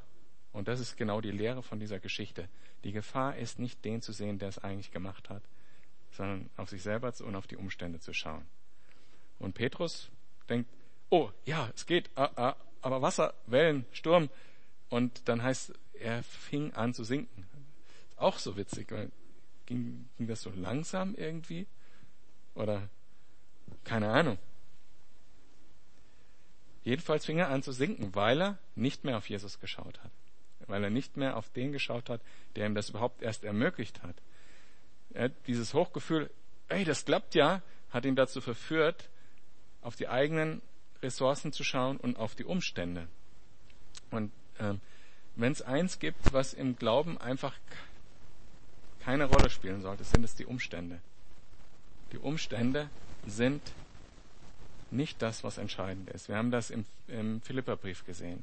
[0.52, 2.48] und das ist genau die Lehre von dieser Geschichte.
[2.84, 5.42] Die Gefahr ist nicht den zu sehen, der es eigentlich gemacht hat,
[6.12, 8.44] sondern auf sich selber und auf die Umstände zu schauen.
[9.38, 10.10] Und Petrus
[10.48, 10.70] denkt,
[11.11, 14.30] oh ja, es geht, ah, ah, aber Wasser, Wellen, Sturm.
[14.88, 17.46] Und dann heißt, er fing an zu sinken.
[18.16, 18.88] Auch so witzig.
[19.66, 21.66] Ging, ging das so langsam irgendwie?
[22.55, 22.88] Oder
[23.84, 24.38] keine Ahnung.
[26.84, 30.11] Jedenfalls fing er an zu sinken, weil er nicht mehr auf Jesus geschaut hat
[30.68, 32.20] weil er nicht mehr auf den geschaut hat,
[32.57, 34.16] der ihm das überhaupt erst ermöglicht hat.
[35.12, 36.30] Er, dieses Hochgefühl,
[36.68, 39.09] ey, das klappt ja, hat ihn dazu verführt,
[39.80, 40.62] auf die eigenen
[41.05, 43.07] Ressourcen zu schauen und auf die Umstände.
[44.11, 44.80] Und ähm,
[45.36, 47.55] wenn es eins gibt, was im Glauben einfach
[49.00, 51.00] keine Rolle spielen sollte, sind es die Umstände.
[52.12, 52.88] Die Umstände
[53.26, 53.61] sind
[54.90, 56.28] nicht das, was entscheidend ist.
[56.28, 58.42] Wir haben das im, im Philipperbrief gesehen.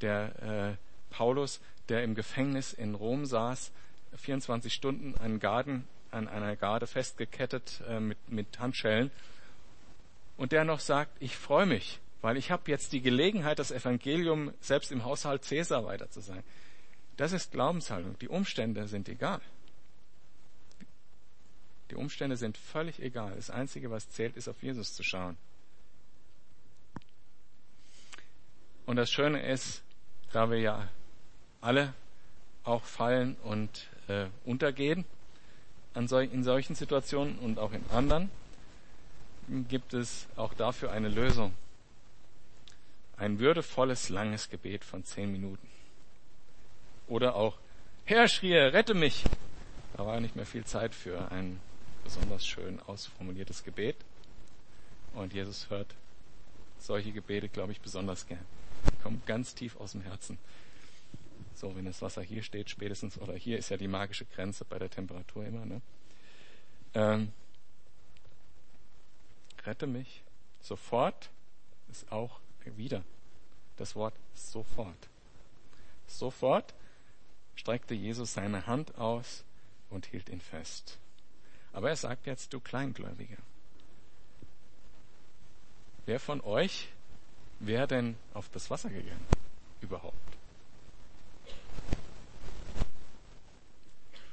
[0.00, 0.76] Der
[1.10, 3.70] äh, Paulus, der im Gefängnis in Rom saß,
[4.16, 9.10] 24 Stunden an, Garden, an einer Garde festgekettet äh, mit, mit Handschellen.
[10.36, 14.54] Und der noch sagt, ich freue mich, weil ich habe jetzt die Gelegenheit, das Evangelium
[14.60, 16.44] selbst im Haushalt Cäsar weiter zu sagen.
[17.16, 18.16] Das ist Glaubenshaltung.
[18.20, 19.40] Die Umstände sind egal.
[21.90, 23.34] Die Umstände sind völlig egal.
[23.36, 25.36] Das Einzige, was zählt, ist auf Jesus zu schauen.
[28.86, 29.82] Und das Schöne ist,
[30.32, 30.88] da wir ja
[31.60, 31.92] alle
[32.64, 35.04] auch fallen und äh, untergehen
[36.06, 38.30] sol in solchen Situationen und auch in anderen,
[39.68, 41.52] gibt es auch dafür eine Lösung.
[43.22, 45.68] Ein würdevolles, langes Gebet von zehn Minuten.
[47.06, 47.56] Oder auch,
[48.04, 49.22] Herr, schrie, rette mich.
[49.96, 51.60] Da war nicht mehr viel Zeit für ein
[52.02, 53.94] besonders schön ausformuliertes Gebet.
[55.14, 55.94] Und Jesus hört
[56.80, 58.44] solche Gebete, glaube ich, besonders gern.
[58.90, 60.36] Die kommen ganz tief aus dem Herzen.
[61.54, 64.80] So, wenn das Wasser hier steht, spätestens, oder hier ist ja die magische Grenze bei
[64.80, 65.80] der Temperatur immer, ne?
[66.94, 67.32] Ähm,
[69.64, 70.24] rette mich
[70.60, 71.30] sofort
[71.88, 72.41] ist auch
[72.76, 73.02] wieder
[73.76, 75.08] das Wort sofort.
[76.06, 76.74] Sofort
[77.54, 79.44] streckte Jesus seine Hand aus
[79.90, 80.98] und hielt ihn fest.
[81.72, 83.38] Aber er sagt jetzt, du Kleingläubiger,
[86.06, 86.88] wer von euch
[87.60, 89.26] wäre denn auf das Wasser gegangen
[89.80, 90.16] überhaupt?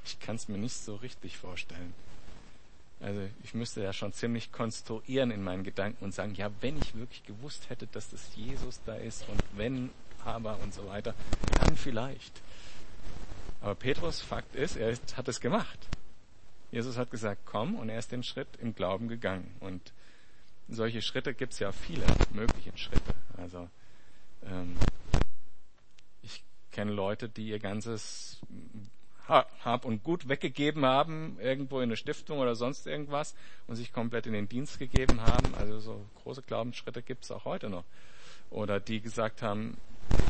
[0.03, 1.93] Ich kann es mir nicht so richtig vorstellen.
[3.01, 6.95] Also ich müsste ja schon ziemlich konstruieren in meinen Gedanken und sagen, ja, wenn ich
[6.95, 9.89] wirklich gewusst hätte, dass das Jesus da ist und wenn,
[10.25, 11.15] aber und so weiter,
[11.61, 12.41] dann vielleicht.
[13.61, 15.79] Aber Petrus, Fakt ist, er hat es gemacht.
[16.71, 19.55] Jesus hat gesagt, komm, und er ist den Schritt im Glauben gegangen.
[19.59, 19.93] Und
[20.67, 23.15] solche Schritte gibt es ja viele mögliche Schritte.
[23.37, 23.69] Also
[24.43, 24.77] ähm,
[26.21, 28.39] ich kenne Leute, die ihr ganzes
[29.29, 33.35] hab und Gut weggegeben haben, irgendwo in eine Stiftung oder sonst irgendwas
[33.67, 35.53] und sich komplett in den Dienst gegeben haben.
[35.55, 37.83] Also so große Glaubensschritte gibt es auch heute noch.
[38.49, 39.77] Oder die gesagt haben,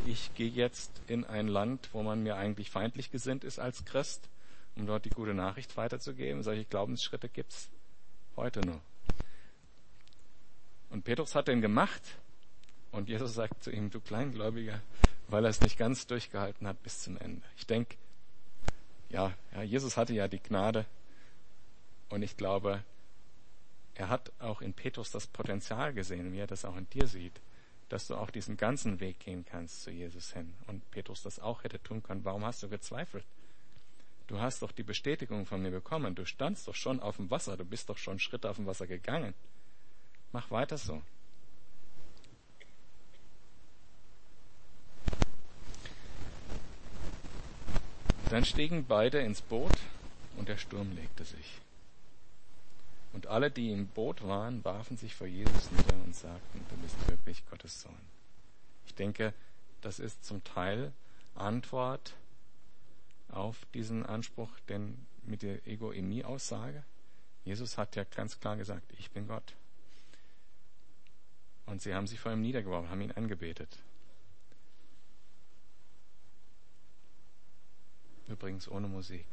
[0.05, 4.27] ich gehe jetzt in ein Land, wo man mir eigentlich feindlich gesinnt ist als Christ,
[4.75, 6.43] um dort die gute Nachricht weiterzugeben.
[6.43, 7.69] Solche Glaubensschritte gibt es
[8.35, 8.81] heute noch.
[10.89, 12.01] Und Petrus hat den gemacht
[12.91, 14.81] und Jesus sagt zu ihm, du Kleingläubiger,
[15.27, 17.45] weil er es nicht ganz durchgehalten hat bis zum Ende.
[17.57, 17.95] Ich denke,
[19.09, 20.85] ja, ja, Jesus hatte ja die Gnade
[22.09, 22.83] und ich glaube,
[23.95, 27.41] er hat auch in Petrus das Potenzial gesehen, wie er das auch in dir sieht,
[27.89, 30.53] dass du auch diesen ganzen Weg gehen kannst zu Jesus hin.
[30.67, 32.23] Und Petrus das auch hätte tun können.
[32.23, 33.25] Warum hast du gezweifelt?
[34.27, 36.15] Du hast doch die Bestätigung von mir bekommen.
[36.15, 37.57] Du standst doch schon auf dem Wasser.
[37.57, 39.33] Du bist doch schon Schritte auf dem Wasser gegangen.
[40.31, 41.01] Mach weiter so.
[48.29, 49.73] Dann stiegen beide ins Boot
[50.37, 51.59] und der Sturm legte sich.
[53.11, 56.95] Und alle, die im Boot waren, warfen sich vor Jesus nieder und sagten, du bist
[57.07, 57.97] wirklich Gottes Sohn.
[58.85, 59.33] Ich denke,
[59.81, 60.93] das ist zum Teil
[61.33, 62.13] Antwort
[63.29, 66.83] auf diesen Anspruch, denn mit der Ego-Emi-Aussage,
[67.45, 69.55] Jesus hat ja ganz klar gesagt, ich bin Gott.
[71.65, 73.69] Und sie haben sich vor ihm niedergeworfen, haben ihn angebetet.
[78.29, 79.25] Übrigens ohne Musik.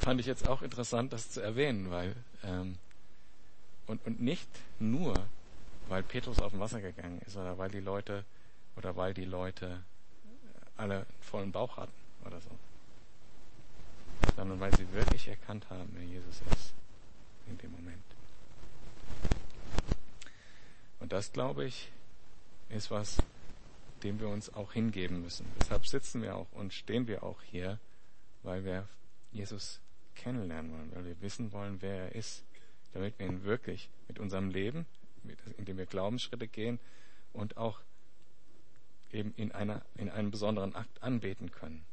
[0.00, 2.78] Fand ich jetzt auch interessant, das zu erwähnen, weil ähm,
[3.86, 4.48] und, und nicht
[4.78, 5.14] nur,
[5.88, 8.24] weil Petrus auf dem Wasser gegangen ist oder weil die Leute
[8.76, 9.82] oder weil die Leute
[10.76, 11.92] alle einen vollen Bauch hatten
[12.24, 12.50] oder so,
[14.36, 16.72] sondern weil sie wirklich erkannt haben, wer Jesus ist
[17.46, 18.02] in dem Moment.
[21.00, 21.88] Und das, glaube ich,
[22.70, 23.18] ist was,
[24.04, 25.46] dem wir uns auch hingeben müssen.
[25.58, 27.80] Deshalb sitzen wir auch und stehen wir auch hier,
[28.42, 28.86] weil wir
[29.32, 29.80] Jesus
[30.14, 32.44] kennenlernen wollen, weil wir wissen wollen, wer er ist,
[32.92, 34.86] damit wir ihn wirklich mit unserem Leben,
[35.56, 36.78] indem wir Glaubensschritte gehen
[37.32, 37.80] und auch
[39.10, 41.84] eben in, einer, in einem besonderen Akt anbeten können.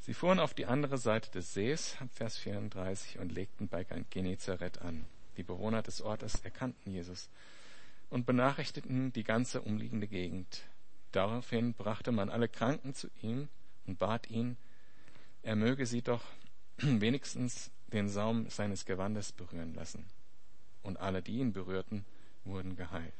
[0.00, 5.04] Sie fuhren auf die andere Seite des Sees, Vers 34, und legten bei Genezareth an.
[5.36, 7.28] Die Bewohner des Ortes erkannten Jesus
[8.10, 10.62] und benachrichtigten die ganze umliegende Gegend.
[11.12, 13.48] Daraufhin brachte man alle Kranken zu ihm
[13.86, 14.56] und bat ihn,
[15.42, 16.22] er möge sie doch
[16.78, 20.04] wenigstens den Saum seines Gewandes berühren lassen.
[20.82, 22.04] Und alle, die ihn berührten,
[22.44, 23.12] wurden geheilt.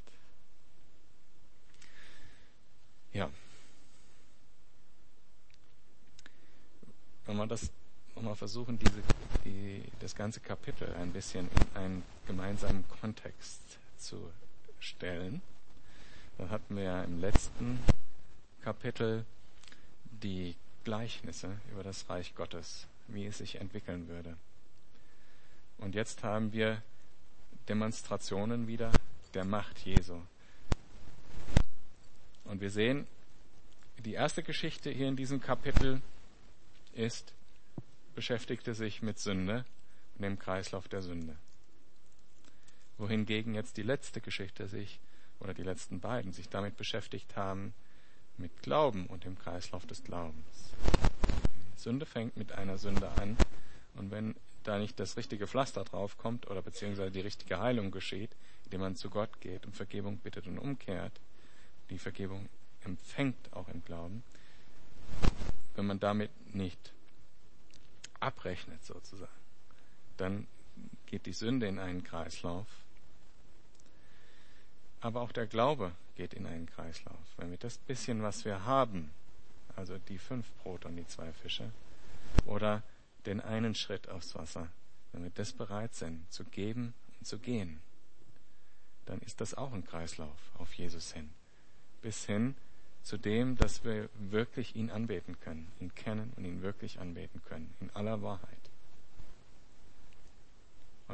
[3.12, 3.30] Ja.
[7.26, 7.70] Wenn wir das
[8.14, 9.02] nochmal versuchen, diese,
[9.44, 14.30] die, das ganze Kapitel ein bisschen in einen gemeinsamen Kontext zu
[14.80, 15.42] stellen,
[16.38, 17.78] dann hatten wir ja im letzten
[18.62, 19.24] Kapitel
[20.04, 24.36] die Gleichnisse über das Reich Gottes, wie es sich entwickeln würde.
[25.78, 26.82] Und jetzt haben wir
[27.68, 28.90] Demonstrationen wieder
[29.34, 30.20] der Macht Jesu.
[32.44, 33.06] Und wir sehen,
[33.98, 36.00] die erste Geschichte hier in diesem Kapitel
[36.94, 37.32] ist,
[38.14, 39.64] beschäftigte sich mit Sünde
[40.16, 41.36] und dem Kreislauf der Sünde.
[42.98, 45.00] Wohingegen jetzt die letzte Geschichte sich,
[45.40, 47.72] oder die letzten beiden, sich damit beschäftigt haben,
[48.36, 50.72] mit Glauben und dem Kreislauf des Glaubens.
[51.76, 53.36] Sünde fängt mit einer Sünde an
[53.94, 54.34] und wenn
[54.64, 58.30] da nicht das richtige Pflaster drauf kommt oder beziehungsweise die richtige Heilung geschieht,
[58.64, 61.12] indem man zu Gott geht und Vergebung bittet und umkehrt,
[61.90, 62.48] die Vergebung
[62.84, 64.22] empfängt auch im Glauben,
[65.74, 66.92] wenn man damit nicht
[68.20, 69.32] abrechnet sozusagen,
[70.16, 70.46] dann
[71.06, 72.66] geht die Sünde in einen Kreislauf.
[75.00, 77.16] Aber auch der Glaube geht in einen Kreislauf.
[77.36, 79.10] Wenn wir das bisschen, was wir haben,
[79.76, 81.70] also die fünf Brot und die zwei Fische,
[82.46, 82.82] oder
[83.26, 84.68] den einen Schritt aufs Wasser,
[85.12, 87.80] wenn wir das bereit sind zu geben und zu gehen,
[89.06, 91.30] dann ist das auch ein Kreislauf auf Jesus hin.
[92.02, 92.56] Bis hin
[93.02, 97.74] zu dem, dass wir wirklich ihn anbeten können, ihn kennen und ihn wirklich anbeten können,
[97.80, 98.67] in aller Wahrheit.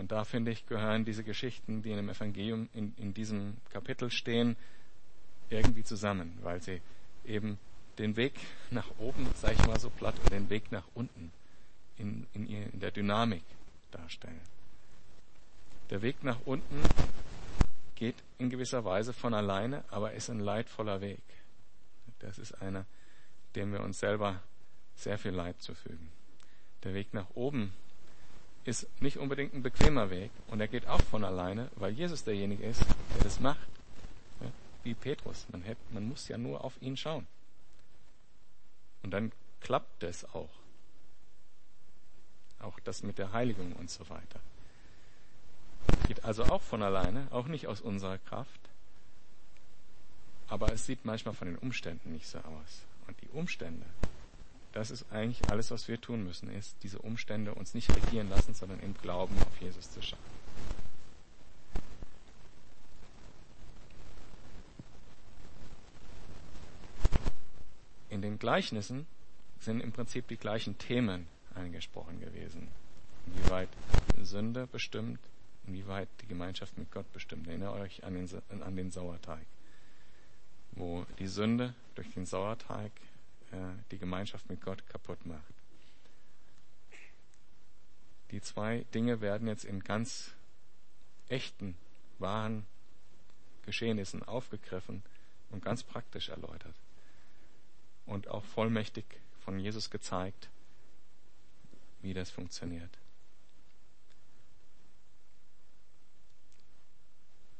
[0.04, 4.10] Und da finde ich, gehören diese Geschichten, die in dem Evangelium in, in diesem Kapitel
[4.10, 4.54] stehen,
[5.48, 6.82] irgendwie zusammen, weil sie
[7.24, 7.58] eben
[7.96, 8.34] den Weg
[8.70, 11.32] nach oben, sage ich mal so platt, und den Weg nach unten
[11.96, 13.44] in, in, in der Dynamik
[13.92, 14.42] darstellen.
[15.88, 16.82] Der Weg nach unten
[17.94, 21.22] geht in gewisser Weise von alleine, aber ist ein leidvoller Weg.
[22.18, 22.84] Das ist einer,
[23.54, 24.42] dem wir uns selber
[24.96, 26.10] sehr viel Leid zufügen.
[26.82, 27.72] Der Weg nach oben
[28.64, 32.64] ist nicht unbedingt ein bequemer Weg und er geht auch von alleine, weil Jesus derjenige
[32.64, 32.80] ist,
[33.14, 33.68] der das macht.
[34.40, 34.50] Ja,
[34.82, 35.46] wie Petrus.
[35.52, 37.26] Man, hätte, man muss ja nur auf ihn schauen.
[39.02, 40.48] Und dann klappt es auch.
[42.60, 44.40] Auch das mit der Heiligung und so weiter.
[46.08, 48.60] Geht also auch von alleine, auch nicht aus unserer Kraft.
[50.48, 52.82] Aber es sieht manchmal von den Umständen nicht so aus.
[53.06, 53.84] Und die Umstände,
[54.74, 58.54] das ist eigentlich alles, was wir tun müssen, ist, diese Umstände uns nicht regieren lassen,
[58.54, 60.18] sondern im Glauben auf Jesus zu schauen.
[68.10, 69.06] In den Gleichnissen
[69.60, 72.66] sind im Prinzip die gleichen Themen angesprochen gewesen.
[73.26, 73.68] Inwieweit
[74.22, 75.20] Sünde bestimmt,
[75.68, 77.46] inwieweit die Gemeinschaft mit Gott bestimmt.
[77.46, 78.28] Erinnert euch an den,
[78.62, 79.46] an den Sauerteig,
[80.72, 82.90] wo die Sünde durch den Sauerteig
[83.90, 85.54] die Gemeinschaft mit Gott kaputt macht.
[88.30, 90.32] Die zwei Dinge werden jetzt in ganz
[91.28, 91.76] echten,
[92.18, 92.66] wahren
[93.62, 95.02] Geschehnissen aufgegriffen
[95.50, 96.74] und ganz praktisch erläutert.
[98.06, 99.04] Und auch vollmächtig
[99.44, 100.50] von Jesus gezeigt,
[102.02, 102.98] wie das funktioniert.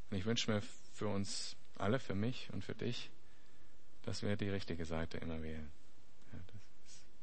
[0.09, 0.61] Und ich wünsche mir
[0.93, 3.09] für uns alle, für mich und für dich,
[4.03, 5.71] dass wir die richtige Seite immer wählen.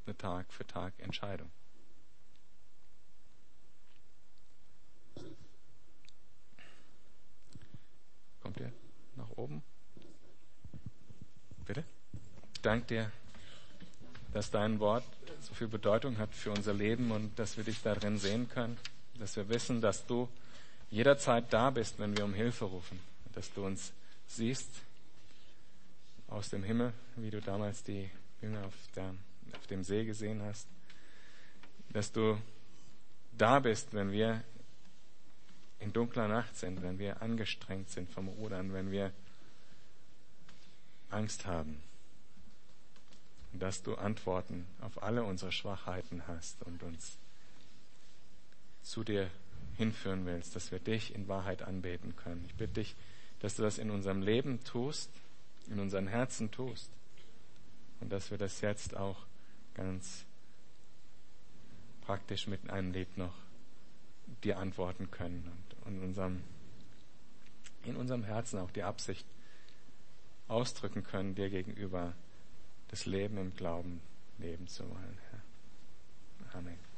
[0.05, 1.51] Eine Tag für Tag Entscheidung.
[8.43, 8.73] Kommt ihr
[9.17, 9.63] nach oben?
[11.65, 11.85] Bitte?
[12.55, 13.13] Ich danke dir,
[14.33, 15.05] dass dein Wort
[15.41, 18.79] so viel Bedeutung hat für unser Leben und dass wir dich darin sehen können,
[19.19, 20.29] dass wir wissen, dass du
[20.91, 22.99] jederzeit da bist, wenn wir um Hilfe rufen,
[23.35, 23.93] dass du uns
[24.27, 24.71] siehst
[26.29, 29.15] aus dem Himmel, wie du damals die Jünger auf, der,
[29.57, 30.67] auf dem See gesehen hast,
[31.93, 32.39] dass du
[33.37, 34.43] da bist, wenn wir
[35.81, 39.13] in dunkler Nacht sind, wenn wir angestrengt sind vom Rudern, wenn wir
[41.11, 41.83] Angst haben.
[43.53, 47.19] Dass du Antworten auf alle unsere Schwachheiten hast und uns
[48.83, 49.31] zu dir
[49.77, 52.45] hinführen willst, dass wir dich in Wahrheit anbeten können.
[52.47, 52.95] Ich bitte dich,
[53.41, 55.11] dass du das in unserem Leben tust,
[55.69, 56.91] in unseren Herzen tust
[58.01, 59.27] und dass wir das jetzt auch
[59.75, 60.25] ganz
[62.03, 63.35] praktisch mit einem Lied noch
[64.45, 65.51] dir antworten können
[65.85, 66.43] und in unserem,
[67.85, 69.27] in unserem Herzen auch die Absicht
[70.49, 72.15] ausdrücken können, dir gegenüber
[72.89, 74.01] das Leben im Glauben
[74.39, 75.19] leben zu wollen.
[76.53, 76.92] Amen.